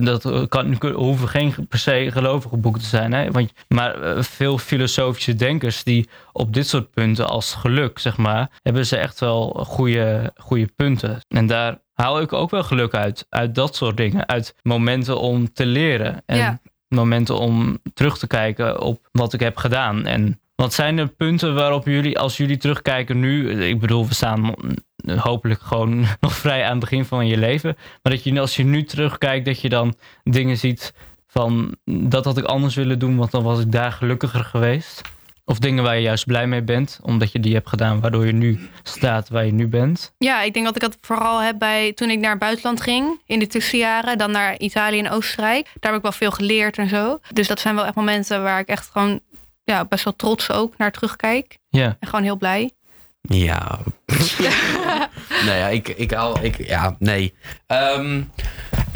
dat 0.00 0.48
kan, 0.48 0.78
hoeven 0.94 1.28
geen 1.28 1.66
per 1.68 1.78
se 1.78 2.08
gelovige 2.12 2.56
boeken 2.56 2.80
te 2.80 2.88
zijn. 2.88 3.12
Hè? 3.12 3.30
Want, 3.30 3.52
maar 3.68 4.02
eh, 4.02 4.22
veel 4.22 4.58
filosofische 4.58 5.34
denkers 5.34 5.84
die 5.84 6.08
op 6.32 6.54
dit 6.54 6.68
soort 6.68 6.90
punten 6.90 7.28
als 7.28 7.54
geluk, 7.54 7.98
zeg 7.98 8.16
maar, 8.16 8.50
hebben 8.62 8.86
ze 8.86 8.96
echt 8.96 9.20
wel 9.20 9.64
goede, 9.66 10.32
goede 10.36 10.66
punten. 10.76 11.20
En 11.28 11.46
daar 11.46 11.80
haal 11.92 12.20
ik 12.20 12.32
ook 12.32 12.50
wel 12.50 12.62
geluk 12.64 12.94
uit. 12.94 13.26
Uit 13.28 13.54
dat 13.54 13.76
soort 13.76 13.96
dingen. 13.96 14.28
Uit 14.28 14.54
momenten 14.62 15.20
om 15.20 15.52
te 15.52 15.66
leren. 15.66 16.22
En 16.26 16.36
Ja. 16.36 16.60
Momenten 16.92 17.38
om 17.38 17.78
terug 17.94 18.18
te 18.18 18.26
kijken 18.26 18.80
op 18.80 19.08
wat 19.12 19.32
ik 19.32 19.40
heb 19.40 19.56
gedaan. 19.56 20.06
En 20.06 20.40
wat 20.54 20.72
zijn 20.72 20.96
de 20.96 21.06
punten 21.06 21.54
waarop 21.54 21.86
jullie, 21.86 22.18
als 22.18 22.36
jullie 22.36 22.56
terugkijken 22.56 23.20
nu... 23.20 23.50
Ik 23.64 23.80
bedoel, 23.80 24.08
we 24.08 24.14
staan 24.14 24.54
hopelijk 25.16 25.60
gewoon 25.60 26.06
nog 26.20 26.32
vrij 26.32 26.64
aan 26.64 26.70
het 26.70 26.80
begin 26.80 27.04
van 27.04 27.26
je 27.26 27.36
leven. 27.36 27.76
Maar 28.02 28.12
dat 28.12 28.24
je 28.24 28.40
als 28.40 28.56
je 28.56 28.64
nu 28.64 28.84
terugkijkt, 28.84 29.44
dat 29.44 29.60
je 29.60 29.68
dan 29.68 29.94
dingen 30.24 30.56
ziet 30.56 30.94
van... 31.26 31.76
Dat 31.84 32.24
had 32.24 32.38
ik 32.38 32.44
anders 32.44 32.74
willen 32.74 32.98
doen, 32.98 33.16
want 33.16 33.30
dan 33.30 33.42
was 33.42 33.60
ik 33.60 33.72
daar 33.72 33.92
gelukkiger 33.92 34.44
geweest. 34.44 35.02
Of 35.44 35.58
dingen 35.58 35.82
waar 35.82 35.94
je 35.94 36.02
juist 36.02 36.26
blij 36.26 36.46
mee 36.46 36.62
bent, 36.62 37.00
omdat 37.02 37.32
je 37.32 37.40
die 37.40 37.54
hebt 37.54 37.68
gedaan... 37.68 38.00
waardoor 38.00 38.26
je 38.26 38.32
nu 38.32 38.68
staat 38.82 39.28
waar 39.28 39.46
je 39.46 39.52
nu 39.52 39.68
bent. 39.68 40.14
Ja, 40.18 40.42
ik 40.42 40.52
denk 40.52 40.64
dat 40.66 40.74
ik 40.74 40.80
dat 40.80 40.96
vooral 41.00 41.42
heb 41.42 41.58
bij 41.58 41.92
toen 41.92 42.10
ik 42.10 42.18
naar 42.18 42.30
het 42.30 42.38
buitenland 42.38 42.80
ging 42.80 43.20
in 43.26 43.38
de 43.38 43.46
tussenjaren, 43.46 44.18
dan 44.18 44.30
naar 44.30 44.58
Italië 44.58 44.98
en 44.98 45.10
Oostenrijk. 45.10 45.64
Daar 45.64 45.92
heb 45.92 45.94
ik 45.94 46.02
wel 46.02 46.12
veel 46.12 46.30
geleerd 46.30 46.78
en 46.78 46.88
zo. 46.88 47.18
Dus 47.32 47.48
dat 47.48 47.60
zijn 47.60 47.74
wel 47.74 47.84
echt 47.84 47.94
momenten 47.94 48.42
waar 48.42 48.60
ik 48.60 48.68
echt 48.68 48.90
gewoon 48.90 49.20
ja, 49.64 49.84
best 49.84 50.04
wel 50.04 50.16
trots 50.16 50.50
ook 50.50 50.76
naar 50.76 50.92
terugkijk. 50.92 51.58
Ja, 51.68 51.96
En 52.00 52.08
gewoon 52.08 52.24
heel 52.24 52.36
blij. 52.36 52.70
Ja. 53.20 53.78
nee, 55.46 55.58
ja, 55.58 55.68
ik, 55.68 55.88
ik 55.88 56.10
haal. 56.10 56.44
Ik, 56.44 56.66
ja, 56.66 56.96
nee. 56.98 57.34
Ehm, 57.66 58.22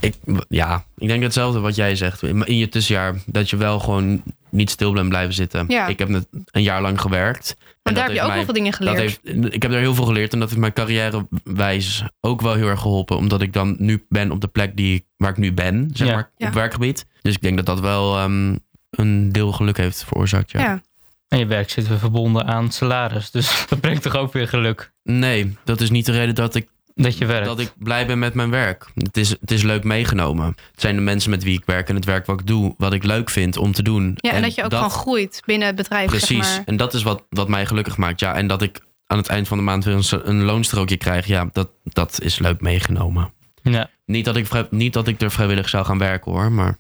ik, 0.01 0.15
ja, 0.49 0.85
ik 0.97 1.09
denk 1.09 1.23
hetzelfde 1.23 1.61
wat 1.61 1.75
jij 1.75 1.97
zegt. 1.97 2.23
In 2.23 2.47
in 2.47 2.57
je 2.57 2.69
tussenjaar 2.69 3.15
dat 3.27 3.51
je 3.51 3.57
wel 3.57 3.79
gewoon 3.79 4.23
niet 4.57 4.71
stil 4.71 4.93
bent 4.93 5.09
blijven 5.09 5.35
zitten. 5.35 5.65
Ja. 5.69 5.87
Ik 5.87 5.99
heb 5.99 6.09
net 6.09 6.27
een 6.51 6.63
jaar 6.63 6.83
lang 6.83 7.01
gewerkt. 7.01 7.55
Maar 7.59 7.67
En 7.83 7.95
daar 7.95 8.05
heb 8.05 8.13
je 8.13 8.21
ook 8.21 8.25
heeft 8.33 8.35
wel 8.37 8.45
veel 8.45 8.55
dingen 8.55 8.71
dat 8.71 8.81
geleerd. 8.81 8.99
heeft, 9.25 9.55
ik 9.55 9.63
heb 9.63 9.71
daar 9.71 9.81
heel 9.81 9.95
veel 9.95 10.05
geleerd 10.05 10.33
en 10.33 10.39
dat 10.39 10.49
heeft 10.49 10.61
mijn 10.61 10.73
carrièrewijs 10.73 12.03
ook 12.21 12.41
wel 12.41 12.55
heel 12.55 12.69
erg 12.69 12.81
geholpen. 12.81 13.17
Omdat 13.17 13.41
ik 13.41 13.53
dan 13.53 13.77
nu 13.79 14.05
ben 14.09 14.31
op 14.31 14.41
de 14.41 14.49
plek 14.49 14.77
die, 14.77 15.07
waar 15.17 15.31
ik 15.31 15.37
nu 15.37 15.53
ben, 15.53 15.91
zeg 15.95 16.09
Ja. 16.09 16.15
maar, 16.15 16.31
Ja. 16.37 16.47
op 16.47 16.53
werkgebied. 16.55 17.07
Dus 17.23 17.35
ik 17.35 17.41
denk 17.43 17.57
dat 17.57 17.67
dat 17.67 17.81
wel 17.81 18.17
ehm, 18.19 18.57
een 18.91 19.33
deel 19.33 19.53
geluk 19.53 19.77
heeft 19.77 20.05
veroorzaakt. 20.05 20.51
Ja. 20.51 20.61
ja. 20.61 20.81
en 21.29 21.39
je 21.39 21.47
werk 21.47 21.71
zit 21.71 21.89
weer 21.89 21.99
verbonden 21.99 22.47
aan 22.47 22.73
salaris. 22.73 23.31
Dus 23.31 23.65
dat 23.69 23.81
brengt 23.81 24.03
toch 24.03 24.17
ook 24.17 24.33
weer 24.33 24.49
geluk 24.49 24.93
Nee, 25.03 25.57
dat 25.65 25.81
is 25.81 25.91
niet 25.91 26.07
de 26.07 26.13
reden 26.13 26.35
dat 26.35 26.55
ik 26.55 26.69
dat 27.03 27.19
je 27.19 27.27
werkt. 27.27 27.47
Dat 27.47 27.61
ik 27.61 27.73
blij 27.79 28.07
ben 28.07 28.19
met 28.19 28.35
mijn 28.35 28.51
werk. 28.51 28.87
Het 28.95 29.17
is, 29.17 29.31
het 29.31 29.51
is 29.51 29.63
leuk 29.63 29.85
meegenomen. 29.85 30.47
Het 30.47 30.81
zijn 30.81 30.95
de 30.95 31.01
mensen 31.01 31.31
met 31.31 31.43
wie 31.43 31.59
ik 31.59 31.65
werk 31.65 31.89
en 31.89 31.95
het 31.95 32.05
werk 32.05 32.27
wat 32.27 32.41
ik 32.41 32.47
doe, 32.47 32.75
wat 32.79 32.93
ik 32.93 33.05
leuk 33.05 33.31
vind 33.31 33.57
om 33.57 33.73
te 33.73 33.83
doen. 33.83 34.13
ja, 34.17 34.31
en, 34.31 34.43
dat 34.43 34.55
je 34.55 34.65
ook 34.65 34.73
gewoon 34.73 34.91
groeit 34.91 35.43
binnen 35.45 35.67
het 35.67 35.77
bedrijf. 35.77 36.07
Precies. 36.07 36.47
Zeg 36.47 36.57
maar. 36.57 36.67
En 36.67 36.77
dat 36.77 36.95
is 36.95 37.03
wat, 37.03 37.25
wat 37.31 37.49
mij 37.49 37.67
gelukkig 37.67 37.97
maakt. 37.97 38.21
Ja, 38.21 38.35
en 38.35 38.47
dat 38.47 38.63
ik 38.63 38.81
aan 39.07 39.19
het 39.19 39.27
eind 39.27 39.49
van 39.49 39.57
de 39.57 39.65
maand 39.65 39.85
weer 39.85 39.95
een, 39.95 40.29
een 40.29 40.43
loonstrookje 40.43 40.97
krijg, 40.97 41.27
ja, 41.27 41.49
dat, 41.53 41.71
dat 41.83 42.21
is 42.23 42.39
leuk 42.39 42.61
meegenomen. 42.61 43.33
Ja. 43.63 43.91
Niet 44.05 44.25
dat, 44.25 44.37
ik 44.37 44.71
niet 44.71 44.93
dat 44.93 45.09
ik 45.09 45.21
er 45.21 45.31
vrijwillig 45.31 45.69
zou 45.69 45.85
gaan 45.85 45.99
werken 45.99 46.33
hoor, 46.33 46.53
maar 46.53 46.79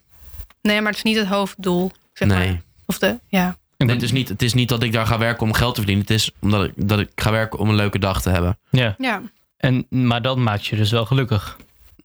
Nee, 0.62 0.80
maar 0.80 0.88
het 0.88 0.96
is 0.96 1.02
niet 1.02 1.16
het 1.16 1.26
hoofddoel. 1.26 1.90
Zeg 2.12 2.28
nee. 2.28 2.48
maar. 2.48 2.62
Of 2.86 2.98
de, 2.98 3.18
ja. 3.28 3.56
Nee, 3.76 3.88
het, 3.88 4.02
is 4.02 4.12
niet, 4.12 4.28
het 4.28 4.42
is 4.42 4.54
niet 4.54 4.68
dat 4.68 4.82
ik 4.82 4.92
daar 4.92 5.06
ga 5.06 5.18
werken 5.18 5.46
om 5.46 5.52
geld 5.52 5.74
te 5.74 5.80
verdienen. 5.80 6.06
Het 6.06 6.14
is 6.14 6.30
omdat 6.40 6.64
ik, 6.64 6.72
dat 6.76 6.98
ik 6.98 7.10
ga 7.14 7.30
werken 7.30 7.58
om 7.58 7.68
een 7.68 7.74
leuke 7.74 7.98
dag 7.98 8.22
te 8.22 8.30
hebben. 8.30 8.58
ja. 8.70 8.94
ja. 8.98 9.22
En, 9.56 9.86
maar 9.88 10.22
dat 10.22 10.36
maakt 10.36 10.66
je 10.66 10.76
dus 10.76 10.90
wel 10.90 11.06
gelukkig. 11.06 11.56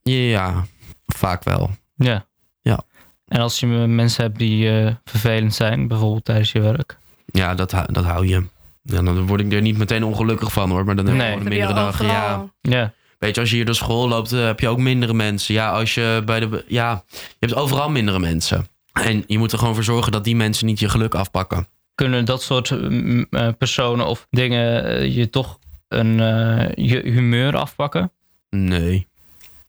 Ja, 0.04 0.66
vaak 1.06 1.44
wel. 1.44 1.70
Ja. 1.96 2.26
Ja. 2.62 2.80
En 3.28 3.40
als 3.40 3.60
je 3.60 3.68
mensen 3.68 4.24
hebt 4.24 4.38
die 4.38 4.80
eh, 4.80 4.94
vervelend 5.04 5.54
zijn, 5.54 5.88
bijvoorbeeld 5.88 6.26
tijdens 6.26 6.52
je 6.52 6.62
werk. 6.62 6.98
Ja, 7.26 7.56
dat, 7.56 7.72
hou- 7.72 7.92
dat 7.94 8.04
hou 8.06 8.28
je. 8.28 8.46
Ja, 8.84 9.02
dan 9.02 9.26
word 9.28 9.42
ik 9.42 9.54
er 9.54 9.62
niet 9.62 9.78
meteen 9.78 10.04
ongelukkig 10.04 10.52
van 10.52 10.70
hoor. 10.70 10.86
Maar 10.86 10.96
dan 10.96 11.06
heb 11.06 11.14
ik 11.16 11.22
Nee. 11.22 11.32
gewoon 11.32 11.46
een 11.46 11.52
je 11.54 11.58
mindere 11.60 11.80
dag. 11.86 12.02
Ja. 12.04 12.46
Ja. 12.62 12.94
Weet 13.18 13.36
je, 13.36 13.42
als 13.42 13.50
je 13.50 13.56
hier 13.56 13.66
door 13.66 13.76
school 13.76 14.08
loopt, 14.08 14.32
eh, 14.32 14.46
heb 14.46 14.60
je 14.60 14.68
ook 14.68 14.78
mindere 14.78 15.14
mensen. 15.14 15.54
Ja, 15.54 15.72
als 15.72 15.94
je 15.94 16.22
bij 16.26 16.40
de. 16.40 16.64
Ja, 16.68 17.04
je 17.10 17.36
hebt 17.40 17.56
overal 17.56 17.90
mindere 17.90 18.20
mensen. 18.20 18.68
En 18.94 19.24
je 19.28 19.38
moet 19.38 19.52
er 19.52 19.58
gewoon 19.58 19.74
voor 19.76 19.84
zorgen 19.84 20.12
dat 20.12 20.24
die 20.24 20.36
mensen 20.36 20.66
niet 20.66 20.80
je 20.80 20.90
geluk 20.90 21.16
afpakken. 21.16 21.68
Kunnen 21.96 22.26
dat 22.26 22.42
soort 22.42 22.70
mm, 22.90 23.26
eh, 23.30 23.48
personen 23.58 24.06
of 24.08 24.28
dingen 24.30 25.12
je 25.12 25.30
toch 25.30 25.60
een, 25.94 26.20
eh, 26.20 26.86
je 26.86 27.02
humeur 27.10 27.56
afpakken? 27.58 28.12
Nee. 28.50 29.08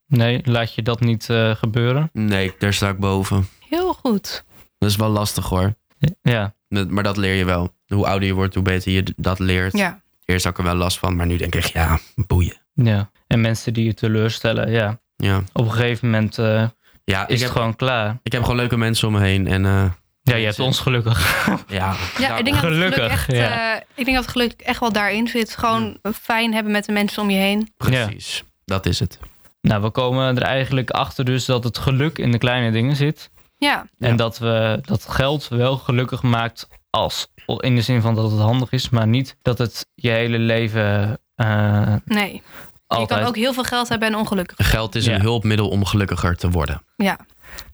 Nee, 0.07 0.41
laat 0.45 0.75
je 0.75 0.83
dat 0.83 1.01
niet 1.01 1.31
eh, 1.31 1.55
gebeuren. 1.55 2.11
Nee, 2.13 2.53
daar 2.59 2.73
sta 2.73 2.89
ik 2.89 2.99
boven. 2.99 3.49
Heel 3.69 3.93
goed. 3.93 4.45
Dat 4.79 4.91
is 4.91 4.97
wel 4.97 5.09
lastig 5.09 5.49
hoor. 5.49 5.75
Ja. 6.23 6.55
Maar 6.89 7.03
dat 7.03 7.17
leer 7.17 7.35
je 7.35 7.45
wel. 7.45 7.75
Hoe 7.87 8.07
ouder 8.07 8.29
je 8.29 8.35
wordt, 8.35 8.55
hoe 8.55 8.63
beter 8.63 8.93
je 8.93 9.05
dat 9.17 9.39
leert. 9.39 9.77
Ja. 9.77 10.01
Eerst 10.25 10.45
had 10.45 10.53
ik 10.53 10.59
er 10.59 10.65
wel 10.65 10.75
last 10.75 10.99
van, 10.99 11.17
maar 11.17 11.27
nu 11.27 11.37
denk 11.37 11.55
ik, 11.55 11.65
ja, 11.65 11.99
boeien. 12.27 12.57
ja. 12.75 13.11
En 13.27 13.41
mensen 13.41 13.73
die 13.73 13.85
je 13.85 13.95
teleurstellen, 13.95 14.71
ja. 14.71 15.01
Ja, 15.17 15.43
Op 15.53 15.65
een 15.65 15.71
gegeven 15.73 16.11
moment 16.11 16.39
eh, 16.39 16.69
ja 17.05 17.21
is 17.21 17.23
ik, 17.23 17.29
het 17.29 17.41
heb, 17.41 17.51
gewoon 17.51 17.77
klaar. 17.77 18.19
ik 18.23 18.33
heb 18.33 18.43
gewoon 18.43 18.57
leuke 18.57 18.77
mensen 18.77 19.09
om 19.09 19.15
me 19.15 19.21
heen. 19.21 19.47
En 19.47 19.67
eh, 19.67 19.85
Ja, 20.23 20.35
je 20.37 20.45
hebt 20.45 20.59
ons 20.61 20.79
gelukkig. 20.79 21.47
ja, 21.69 21.95
Ja, 22.19 22.37
ik 22.37 22.45
denk 22.45 22.57
dat 22.57 22.65
geluk 22.65 22.95
Gelukkig, 22.95 23.11
echt, 23.13 23.33
ja. 23.33 23.75
eh, 23.75 23.81
ik 23.95 24.05
denk 24.05 24.17
dat 24.17 24.25
het 24.25 24.33
geluk 24.33 24.53
echt 24.61 24.81
wel 24.81 24.93
daarin 24.93 25.27
zit. 25.29 25.57
Gewoon 25.57 25.99
fijn 26.21 26.55
hebben 26.55 26.73
met 26.73 26.85
de 26.85 26.93
mensen 26.93 27.23
om 27.23 27.31
je 27.31 27.39
heen. 27.39 27.73
precies. 27.77 28.45
Dat 28.65 28.87
is 28.87 28.99
het. 28.99 29.19
Nou, 29.61 29.83
we 29.83 29.91
komen 29.91 30.37
er 30.37 30.43
eigenlijk 30.43 30.91
achter 30.91 31.25
dus 31.25 31.45
dat 31.45 31.65
het 31.65 31.79
geluk 31.79 32.19
in 32.19 32.33
de 32.33 32.39
kleine 32.39 32.71
dingen 32.73 32.97
zit. 32.97 33.31
Ja, 33.59 33.87
En 33.99 34.11
Ja. 34.11 34.17
dat 34.17 34.39
we 34.39 34.79
dat 34.83 35.07
geld 35.09 35.49
wel 35.49 35.77
gelukkig 35.77 36.23
maakt 36.23 36.69
als 36.91 37.27
in 37.59 37.75
de 37.75 37.83
zin 37.83 38.01
van 38.01 38.15
dat 38.15 38.31
het 38.31 38.41
handig 38.41 38.71
is, 38.73 38.89
maar 38.89 39.07
niet 39.07 39.37
dat 39.43 39.59
het 39.59 39.87
je 39.95 40.09
hele 40.11 40.39
leven 40.39 41.19
eh, 41.35 41.95
nee. 42.05 42.43
Je 42.89 43.07
kan 43.07 43.23
ook 43.23 43.37
heel 43.37 43.53
veel 43.53 43.63
geld 43.65 43.89
hebben 43.89 44.09
en 44.09 44.15
ongelukkig. 44.17 44.71
Geld 44.71 44.95
is 44.95 45.05
Ja. 45.05 45.15
een 45.15 45.21
hulpmiddel 45.21 45.69
om 45.69 45.85
gelukkiger 45.85 46.37
te 46.37 46.51
worden. 46.51 46.83
Ja. 46.97 47.19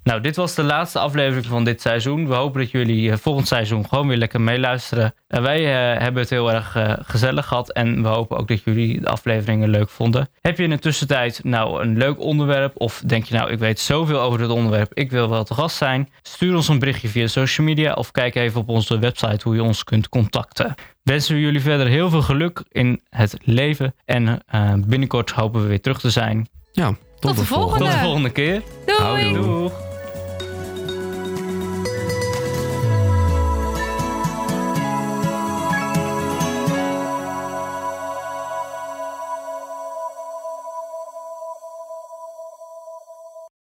Nou, 0.03 0.21
dit 0.21 0.37
was 0.37 0.55
de 0.55 0.63
laatste 0.63 0.99
aflevering 0.99 1.47
van 1.47 1.65
dit 1.65 1.81
seizoen. 1.81 2.29
We 2.29 2.35
hopen 2.35 2.61
dat 2.61 2.71
jullie 2.71 3.11
eh, 3.11 3.17
volgend 3.17 3.49
seizoen 3.49 3.89
gewoon 3.89 4.09
weer 4.09 4.17
lekker 4.17 4.41
meeluisteren. 4.41 5.15
En 5.27 5.43
wij 5.43 5.59
eh, 5.59 6.01
hebben 6.03 6.23
het 6.23 6.31
heel 6.31 6.53
erg 6.53 6.77
eh, 6.77 6.93
gezellig 7.03 7.47
gehad. 7.47 7.73
En 7.73 8.03
we 8.03 8.09
hopen 8.09 8.37
ook 8.37 8.49
dat 8.49 8.63
jullie 8.63 9.01
de 9.01 9.09
afleveringen 9.09 9.69
leuk 9.69 9.91
vonden. 9.91 10.29
Heb 10.41 10.57
je 10.57 10.63
in 10.63 10.71
de 10.71 10.79
tussentijd 10.79 11.41
nou 11.45 11.83
een 11.83 11.97
leuk 11.97 12.21
onderwerp? 12.21 12.81
Of 12.81 13.03
denk 13.07 13.25
je 13.25 13.35
nou, 13.35 13.51
ik 13.51 13.59
weet 13.59 13.81
zoveel 13.81 14.21
over 14.21 14.39
dit 14.39 14.49
onderwerp. 14.49 14.95
Ik 14.95 15.11
wil 15.11 15.29
wel 15.29 15.45
te 15.45 15.55
gast 15.55 15.77
zijn. 15.77 16.09
Stuur 16.23 16.55
ons 16.55 16.69
een 16.69 16.79
berichtje 16.79 17.09
via 17.09 17.27
social 17.27 17.67
media. 17.67 17.93
Of 17.93 18.11
kijk 18.11 18.35
even 18.35 18.61
op 18.61 18.69
onze 18.69 18.99
website 18.99 19.41
hoe 19.45 19.55
je 19.55 19.63
ons 19.63 19.85
kunt 19.85 20.09
contacten. 20.09 20.75
Wensen 21.03 21.35
we 21.35 21.41
jullie 21.41 21.61
verder 21.61 21.87
heel 21.87 22.11
veel 22.11 22.23
geluk 22.23 22.63
in 22.69 23.01
het 23.11 23.37
leven. 23.41 23.95
En 24.05 24.43
binnenkort 24.87 25.31
hopen 25.31 25.63
we 25.63 25.69
weer 25.69 25.81
terug 25.81 26.01
te 26.01 26.11
zijn. 26.11 26.49
Ja, 26.73 26.97
tot, 27.19 27.37
de 27.37 27.45
volgende. 27.45 27.85
Tot 27.85 27.93
de 27.93 27.99
volgende 27.99 28.31
keer. 28.31 28.63
Doei! 28.85 28.99
Houdoe. 29.35 29.43
Doeg! 29.43 29.88